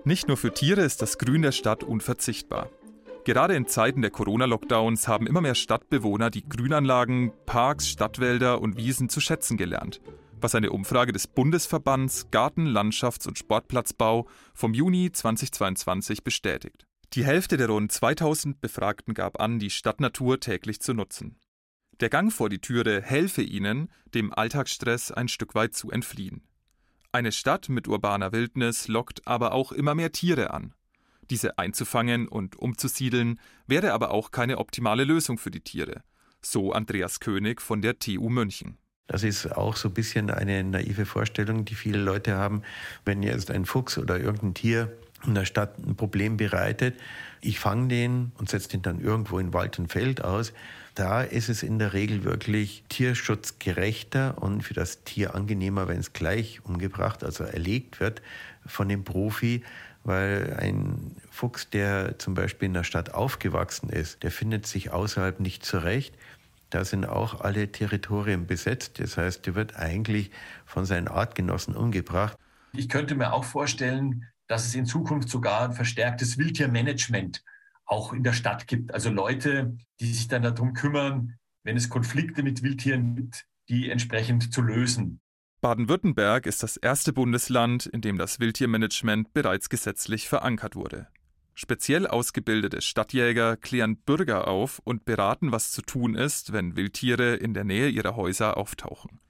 Nicht 0.03 0.27
nur 0.27 0.37
für 0.37 0.53
Tiere 0.53 0.81
ist 0.81 1.01
das 1.01 1.17
Grün 1.17 1.41
der 1.41 1.51
Stadt 1.51 1.83
unverzichtbar. 1.83 2.69
Gerade 3.23 3.55
in 3.55 3.67
Zeiten 3.67 4.01
der 4.01 4.09
Corona-Lockdowns 4.09 5.07
haben 5.07 5.27
immer 5.27 5.41
mehr 5.41 5.53
Stadtbewohner 5.53 6.31
die 6.31 6.47
Grünanlagen, 6.47 7.31
Parks, 7.45 7.87
Stadtwälder 7.87 8.61
und 8.61 8.77
Wiesen 8.77 9.09
zu 9.09 9.19
schätzen 9.19 9.57
gelernt, 9.57 10.01
was 10.39 10.55
eine 10.55 10.71
Umfrage 10.71 11.11
des 11.11 11.27
Bundesverbands 11.27 12.31
Garten-, 12.31 12.67
Landschafts- 12.67 13.27
und 13.27 13.37
Sportplatzbau 13.37 14.27
vom 14.55 14.73
Juni 14.73 15.11
2022 15.11 16.23
bestätigt. 16.23 16.87
Die 17.13 17.25
Hälfte 17.25 17.57
der 17.57 17.67
rund 17.67 17.91
2000 17.91 18.61
Befragten 18.61 19.13
gab 19.13 19.39
an, 19.39 19.59
die 19.59 19.69
Stadtnatur 19.69 20.39
täglich 20.39 20.79
zu 20.79 20.93
nutzen. 20.93 21.35
Der 22.01 22.09
Gang 22.09 22.33
vor 22.33 22.49
die 22.49 22.57
Türe 22.57 22.99
helfe 23.03 23.43
ihnen, 23.43 23.87
dem 24.15 24.33
Alltagsstress 24.33 25.11
ein 25.11 25.27
Stück 25.27 25.53
weit 25.53 25.75
zu 25.75 25.91
entfliehen. 25.91 26.41
Eine 27.11 27.31
Stadt 27.31 27.69
mit 27.69 27.87
urbaner 27.87 28.31
Wildnis 28.31 28.87
lockt 28.87 29.27
aber 29.27 29.51
auch 29.51 29.71
immer 29.71 29.93
mehr 29.93 30.11
Tiere 30.11 30.51
an. 30.51 30.73
Diese 31.29 31.59
einzufangen 31.59 32.27
und 32.27 32.55
umzusiedeln 32.55 33.39
wäre 33.67 33.93
aber 33.93 34.09
auch 34.09 34.31
keine 34.31 34.57
optimale 34.57 35.03
Lösung 35.03 35.37
für 35.37 35.51
die 35.51 35.61
Tiere, 35.61 36.01
so 36.41 36.71
Andreas 36.71 37.19
König 37.19 37.61
von 37.61 37.83
der 37.83 37.99
TU 37.99 38.29
München. 38.29 38.79
Das 39.05 39.21
ist 39.21 39.45
auch 39.55 39.75
so 39.75 39.89
ein 39.89 39.93
bisschen 39.93 40.31
eine 40.31 40.63
naive 40.63 41.05
Vorstellung, 41.05 41.65
die 41.65 41.75
viele 41.75 41.99
Leute 41.99 42.35
haben, 42.35 42.63
wenn 43.05 43.21
jetzt 43.21 43.51
ein 43.51 43.65
Fuchs 43.65 43.99
oder 43.99 44.19
irgendein 44.19 44.55
Tier 44.55 44.97
in 45.25 45.35
der 45.35 45.45
Stadt 45.45 45.77
ein 45.77 45.95
Problem 45.95 46.37
bereitet, 46.37 46.95
ich 47.41 47.59
fange 47.59 47.87
den 47.87 48.31
und 48.37 48.49
setze 48.49 48.69
den 48.69 48.81
dann 48.81 48.99
irgendwo 48.99 49.39
in 49.39 49.53
Wald 49.53 49.79
und 49.79 49.91
Feld 49.91 50.23
aus. 50.23 50.53
Da 50.93 51.21
ist 51.21 51.49
es 51.49 51.63
in 51.63 51.79
der 51.79 51.93
Regel 51.93 52.23
wirklich 52.23 52.83
tierschutzgerechter 52.89 54.41
und 54.41 54.61
für 54.61 54.73
das 54.73 55.03
Tier 55.03 55.35
angenehmer, 55.35 55.87
wenn 55.87 55.99
es 55.99 56.13
gleich 56.13 56.63
umgebracht, 56.65 57.23
also 57.23 57.43
erlegt 57.43 57.99
wird 57.99 58.21
von 58.65 58.89
dem 58.89 59.03
Profi, 59.03 59.63
weil 60.03 60.57
ein 60.59 61.15
Fuchs, 61.29 61.69
der 61.69 62.19
zum 62.19 62.33
Beispiel 62.33 62.67
in 62.67 62.73
der 62.73 62.83
Stadt 62.83 63.13
aufgewachsen 63.13 63.89
ist, 63.89 64.23
der 64.23 64.31
findet 64.31 64.67
sich 64.67 64.91
außerhalb 64.91 65.39
nicht 65.39 65.65
zurecht. 65.65 66.15
Da 66.69 66.85
sind 66.85 67.05
auch 67.05 67.41
alle 67.41 67.71
Territorien 67.71 68.47
besetzt. 68.47 68.99
Das 68.99 69.17
heißt, 69.17 69.45
der 69.45 69.55
wird 69.55 69.75
eigentlich 69.75 70.31
von 70.65 70.85
seinen 70.85 71.07
Artgenossen 71.07 71.75
umgebracht. 71.75 72.37
Ich 72.73 72.87
könnte 72.87 73.15
mir 73.15 73.33
auch 73.33 73.43
vorstellen, 73.43 74.25
dass 74.51 74.65
es 74.65 74.75
in 74.75 74.85
Zukunft 74.85 75.29
sogar 75.29 75.63
ein 75.63 75.71
verstärktes 75.71 76.37
Wildtiermanagement 76.37 77.41
auch 77.85 78.11
in 78.11 78.21
der 78.21 78.33
Stadt 78.33 78.67
gibt. 78.67 78.93
Also 78.93 79.09
Leute, 79.09 79.77
die 80.01 80.11
sich 80.11 80.27
dann 80.27 80.41
darum 80.41 80.73
kümmern, 80.73 81.37
wenn 81.63 81.77
es 81.77 81.89
Konflikte 81.89 82.43
mit 82.43 82.61
Wildtieren 82.61 83.15
gibt, 83.15 83.45
die 83.69 83.89
entsprechend 83.89 84.53
zu 84.53 84.61
lösen. 84.61 85.21
Baden-Württemberg 85.61 86.47
ist 86.47 86.63
das 86.63 86.75
erste 86.75 87.13
Bundesland, 87.13 87.85
in 87.85 88.01
dem 88.01 88.17
das 88.17 88.41
Wildtiermanagement 88.41 89.33
bereits 89.33 89.69
gesetzlich 89.69 90.27
verankert 90.27 90.75
wurde. 90.75 91.07
Speziell 91.53 92.05
ausgebildete 92.05 92.81
Stadtjäger 92.81 93.55
klären 93.55 93.95
Bürger 93.95 94.49
auf 94.49 94.81
und 94.83 95.05
beraten, 95.05 95.53
was 95.53 95.71
zu 95.71 95.81
tun 95.81 96.15
ist, 96.15 96.51
wenn 96.51 96.75
Wildtiere 96.75 97.35
in 97.35 97.53
der 97.53 97.63
Nähe 97.63 97.87
ihrer 97.87 98.17
Häuser 98.17 98.57
auftauchen. 98.57 99.21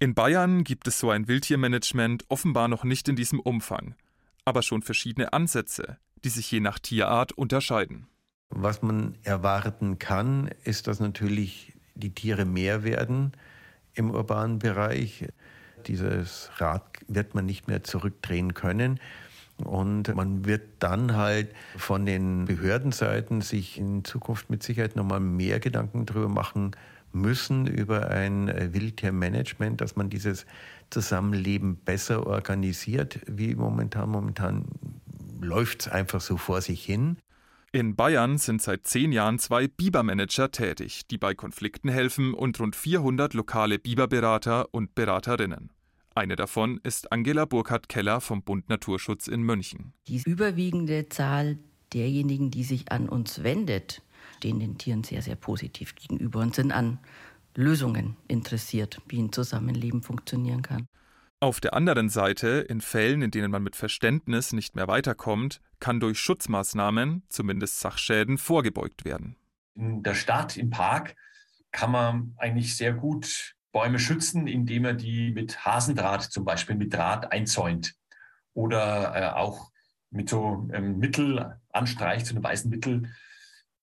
In 0.00 0.14
Bayern 0.14 0.64
gibt 0.64 0.88
es 0.88 0.98
so 0.98 1.10
ein 1.10 1.28
Wildtiermanagement 1.28 2.24
offenbar 2.28 2.66
noch 2.66 2.82
nicht 2.82 3.08
in 3.08 3.14
diesem 3.14 3.38
Umfang, 3.38 3.94
aber 4.44 4.62
schon 4.62 4.82
verschiedene 4.82 5.32
Ansätze, 5.32 5.98
die 6.22 6.28
sich 6.28 6.50
je 6.50 6.60
nach 6.60 6.78
Tierart 6.78 7.32
unterscheiden. 7.32 8.06
Was 8.50 8.82
man 8.82 9.16
erwarten 9.22 9.98
kann, 9.98 10.50
ist, 10.64 10.86
dass 10.86 11.00
natürlich 11.00 11.72
die 11.94 12.14
Tiere 12.14 12.44
mehr 12.44 12.84
werden 12.84 13.32
im 13.94 14.10
urbanen 14.10 14.58
Bereich. 14.58 15.26
Dieses 15.86 16.50
Rad 16.58 16.84
wird 17.08 17.34
man 17.34 17.46
nicht 17.46 17.68
mehr 17.68 17.84
zurückdrehen 17.84 18.54
können. 18.54 19.00
Und 19.58 20.12
man 20.14 20.44
wird 20.46 20.62
dann 20.80 21.14
halt 21.14 21.54
von 21.76 22.04
den 22.06 22.46
Behördenseiten 22.46 23.40
sich 23.40 23.78
in 23.78 24.04
Zukunft 24.04 24.50
mit 24.50 24.64
Sicherheit 24.64 24.96
nochmal 24.96 25.20
mehr 25.20 25.60
Gedanken 25.60 26.06
darüber 26.06 26.28
machen 26.28 26.72
müssen, 27.12 27.68
über 27.68 28.08
ein 28.10 28.48
Wildtiermanagement, 28.72 29.80
dass 29.80 29.94
man 29.94 30.10
dieses 30.10 30.46
Zusammenleben 30.94 31.76
besser 31.76 32.26
organisiert, 32.26 33.18
wie 33.26 33.56
momentan. 33.56 34.08
Momentan 34.10 34.66
läuft 35.40 35.82
es 35.82 35.88
einfach 35.88 36.20
so 36.20 36.36
vor 36.36 36.60
sich 36.60 36.84
hin. 36.84 37.18
In 37.72 37.96
Bayern 37.96 38.38
sind 38.38 38.62
seit 38.62 38.86
zehn 38.86 39.10
Jahren 39.10 39.40
zwei 39.40 39.66
Bibermanager 39.66 40.52
tätig, 40.52 41.08
die 41.08 41.18
bei 41.18 41.34
Konflikten 41.34 41.88
helfen 41.88 42.32
und 42.32 42.60
rund 42.60 42.76
400 42.76 43.34
lokale 43.34 43.80
Biberberater 43.80 44.72
und 44.72 44.94
Beraterinnen. 44.94 45.70
Eine 46.14 46.36
davon 46.36 46.78
ist 46.84 47.10
Angela 47.10 47.44
Burkhardt-Keller 47.44 48.20
vom 48.20 48.44
Bund 48.44 48.68
Naturschutz 48.68 49.26
in 49.26 49.42
München. 49.42 49.92
Die 50.06 50.22
überwiegende 50.24 51.08
Zahl 51.08 51.58
derjenigen, 51.92 52.52
die 52.52 52.62
sich 52.62 52.92
an 52.92 53.08
uns 53.08 53.42
wendet, 53.42 54.00
stehen 54.36 54.60
den 54.60 54.78
Tieren 54.78 55.02
sehr, 55.02 55.22
sehr 55.22 55.34
positiv 55.34 55.96
gegenüber 55.96 56.38
und 56.38 56.54
sind 56.54 56.70
an 56.70 57.00
Lösungen 57.56 58.16
interessiert, 58.28 59.00
wie 59.08 59.20
ein 59.20 59.32
Zusammenleben 59.32 60.02
funktionieren 60.02 60.62
kann. 60.62 60.88
Auf 61.40 61.60
der 61.60 61.74
anderen 61.74 62.08
Seite, 62.08 62.48
in 62.68 62.80
Fällen, 62.80 63.20
in 63.20 63.30
denen 63.30 63.50
man 63.50 63.62
mit 63.62 63.76
Verständnis 63.76 64.52
nicht 64.52 64.76
mehr 64.76 64.88
weiterkommt, 64.88 65.60
kann 65.78 66.00
durch 66.00 66.18
Schutzmaßnahmen, 66.18 67.22
zumindest 67.28 67.80
Sachschäden, 67.80 68.38
vorgebeugt 68.38 69.04
werden. 69.04 69.36
In 69.74 70.02
der 70.02 70.14
Stadt, 70.14 70.56
im 70.56 70.70
Park, 70.70 71.16
kann 71.70 71.90
man 71.90 72.34
eigentlich 72.38 72.76
sehr 72.76 72.94
gut 72.94 73.54
Bäume 73.72 73.98
schützen, 73.98 74.46
indem 74.46 74.84
er 74.84 74.94
die 74.94 75.32
mit 75.32 75.64
Hasendraht 75.66 76.22
zum 76.22 76.44
Beispiel 76.44 76.76
mit 76.76 76.94
Draht 76.94 77.32
einzäunt 77.32 77.94
oder 78.54 79.14
äh, 79.14 79.34
auch 79.34 79.70
mit 80.10 80.30
so 80.30 80.68
einem 80.72 80.98
Mittel 80.98 81.58
anstreicht, 81.72 82.26
so 82.26 82.34
einem 82.34 82.44
weißen 82.44 82.70
Mittel, 82.70 83.10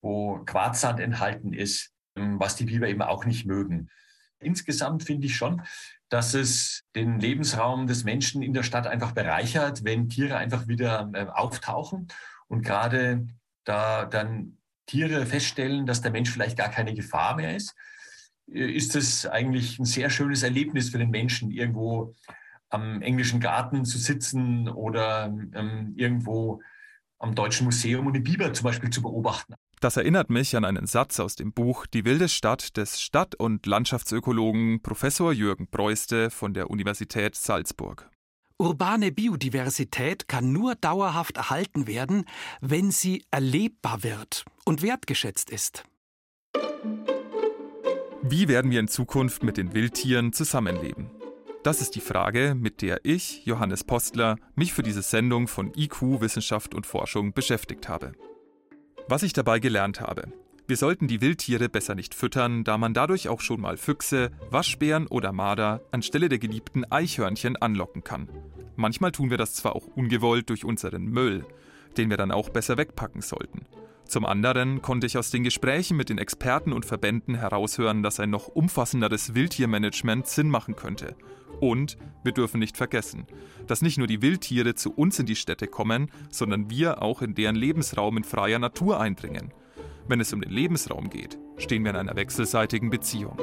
wo 0.00 0.38
Quarzsand 0.46 0.98
enthalten 0.98 1.52
ist, 1.52 1.91
ähm, 1.91 1.91
was 2.14 2.56
die 2.56 2.64
Biber 2.64 2.88
eben 2.88 3.02
auch 3.02 3.24
nicht 3.24 3.46
mögen. 3.46 3.88
Insgesamt 4.38 5.04
finde 5.04 5.26
ich 5.26 5.36
schon, 5.36 5.62
dass 6.08 6.34
es 6.34 6.84
den 6.94 7.20
Lebensraum 7.20 7.86
des 7.86 8.04
Menschen 8.04 8.42
in 8.42 8.52
der 8.52 8.64
Stadt 8.64 8.86
einfach 8.86 9.12
bereichert, 9.12 9.84
wenn 9.84 10.08
Tiere 10.08 10.36
einfach 10.36 10.68
wieder 10.68 11.10
äh, 11.14 11.26
auftauchen 11.26 12.08
und 12.48 12.62
gerade 12.62 13.26
da 13.64 14.04
dann 14.04 14.58
Tiere 14.86 15.24
feststellen, 15.26 15.86
dass 15.86 16.02
der 16.02 16.10
Mensch 16.10 16.30
vielleicht 16.30 16.58
gar 16.58 16.68
keine 16.68 16.92
Gefahr 16.92 17.36
mehr 17.36 17.56
ist, 17.56 17.74
ist 18.46 18.96
es 18.96 19.26
eigentlich 19.26 19.78
ein 19.78 19.84
sehr 19.84 20.10
schönes 20.10 20.42
Erlebnis 20.42 20.90
für 20.90 20.98
den 20.98 21.10
Menschen, 21.10 21.50
irgendwo 21.50 22.14
am 22.68 23.00
englischen 23.02 23.40
Garten 23.40 23.84
zu 23.84 23.98
sitzen 23.98 24.68
oder 24.68 25.26
ähm, 25.26 25.94
irgendwo 25.96 26.60
am 27.18 27.34
Deutschen 27.34 27.64
Museum 27.64 28.06
und 28.06 28.14
den 28.14 28.24
Biber 28.24 28.52
zum 28.52 28.64
Beispiel 28.64 28.90
zu 28.90 29.02
beobachten. 29.02 29.54
Das 29.82 29.96
erinnert 29.96 30.30
mich 30.30 30.56
an 30.56 30.64
einen 30.64 30.86
Satz 30.86 31.18
aus 31.18 31.34
dem 31.34 31.52
Buch 31.52 31.86
Die 31.86 32.04
wilde 32.04 32.28
Stadt 32.28 32.76
des 32.76 33.00
Stadt- 33.00 33.34
und 33.34 33.66
Landschaftsökologen 33.66 34.80
Professor 34.80 35.32
Jürgen 35.32 35.66
Preuste 35.66 36.30
von 36.30 36.54
der 36.54 36.70
Universität 36.70 37.34
Salzburg. 37.34 38.08
Urbane 38.58 39.10
Biodiversität 39.10 40.28
kann 40.28 40.52
nur 40.52 40.76
dauerhaft 40.76 41.36
erhalten 41.36 41.88
werden, 41.88 42.26
wenn 42.60 42.92
sie 42.92 43.24
erlebbar 43.32 44.04
wird 44.04 44.44
und 44.64 44.82
wertgeschätzt 44.82 45.50
ist. 45.50 45.82
Wie 48.22 48.46
werden 48.46 48.70
wir 48.70 48.78
in 48.78 48.86
Zukunft 48.86 49.42
mit 49.42 49.56
den 49.56 49.74
Wildtieren 49.74 50.32
zusammenleben? 50.32 51.10
Das 51.64 51.80
ist 51.80 51.96
die 51.96 52.00
Frage, 52.00 52.54
mit 52.54 52.82
der 52.82 53.00
ich, 53.04 53.44
Johannes 53.46 53.82
Postler, 53.82 54.36
mich 54.54 54.72
für 54.72 54.84
diese 54.84 55.02
Sendung 55.02 55.48
von 55.48 55.72
IQ 55.74 56.20
Wissenschaft 56.20 56.72
und 56.72 56.86
Forschung 56.86 57.32
beschäftigt 57.32 57.88
habe. 57.88 58.12
Was 59.08 59.22
ich 59.22 59.32
dabei 59.32 59.58
gelernt 59.58 60.00
habe. 60.00 60.32
Wir 60.66 60.76
sollten 60.76 61.08
die 61.08 61.20
Wildtiere 61.20 61.68
besser 61.68 61.94
nicht 61.94 62.14
füttern, 62.14 62.64
da 62.64 62.78
man 62.78 62.94
dadurch 62.94 63.28
auch 63.28 63.40
schon 63.40 63.60
mal 63.60 63.76
Füchse, 63.76 64.30
Waschbären 64.50 65.06
oder 65.06 65.32
Marder 65.32 65.82
anstelle 65.90 66.28
der 66.28 66.38
geliebten 66.38 66.90
Eichhörnchen 66.90 67.56
anlocken 67.56 68.04
kann. 68.04 68.28
Manchmal 68.76 69.12
tun 69.12 69.28
wir 69.28 69.38
das 69.38 69.54
zwar 69.54 69.76
auch 69.76 69.86
ungewollt 69.86 70.48
durch 70.48 70.64
unseren 70.64 71.04
Müll, 71.04 71.44
den 71.96 72.10
wir 72.10 72.16
dann 72.16 72.30
auch 72.30 72.48
besser 72.48 72.78
wegpacken 72.78 73.22
sollten. 73.22 73.66
Zum 74.06 74.24
anderen 74.24 74.82
konnte 74.82 75.06
ich 75.06 75.18
aus 75.18 75.30
den 75.30 75.42
Gesprächen 75.42 75.96
mit 75.96 76.08
den 76.08 76.18
Experten 76.18 76.72
und 76.72 76.86
Verbänden 76.86 77.34
heraushören, 77.34 78.02
dass 78.02 78.20
ein 78.20 78.30
noch 78.30 78.48
umfassenderes 78.48 79.34
Wildtiermanagement 79.34 80.26
Sinn 80.26 80.48
machen 80.48 80.76
könnte. 80.76 81.16
Und 81.60 81.96
wir 82.24 82.32
dürfen 82.32 82.58
nicht 82.58 82.76
vergessen, 82.76 83.26
dass 83.66 83.82
nicht 83.82 83.98
nur 83.98 84.06
die 84.06 84.22
Wildtiere 84.22 84.74
zu 84.74 84.92
uns 84.92 85.18
in 85.18 85.26
die 85.26 85.36
Städte 85.36 85.66
kommen, 85.66 86.10
sondern 86.30 86.70
wir 86.70 87.02
auch 87.02 87.22
in 87.22 87.34
deren 87.34 87.56
Lebensraum 87.56 88.16
in 88.16 88.24
freier 88.24 88.58
Natur 88.58 89.00
eindringen. 89.00 89.52
Wenn 90.08 90.20
es 90.20 90.32
um 90.32 90.40
den 90.40 90.50
Lebensraum 90.50 91.10
geht, 91.10 91.38
stehen 91.58 91.84
wir 91.84 91.90
in 91.90 91.96
einer 91.96 92.16
wechselseitigen 92.16 92.90
Beziehung. 92.90 93.38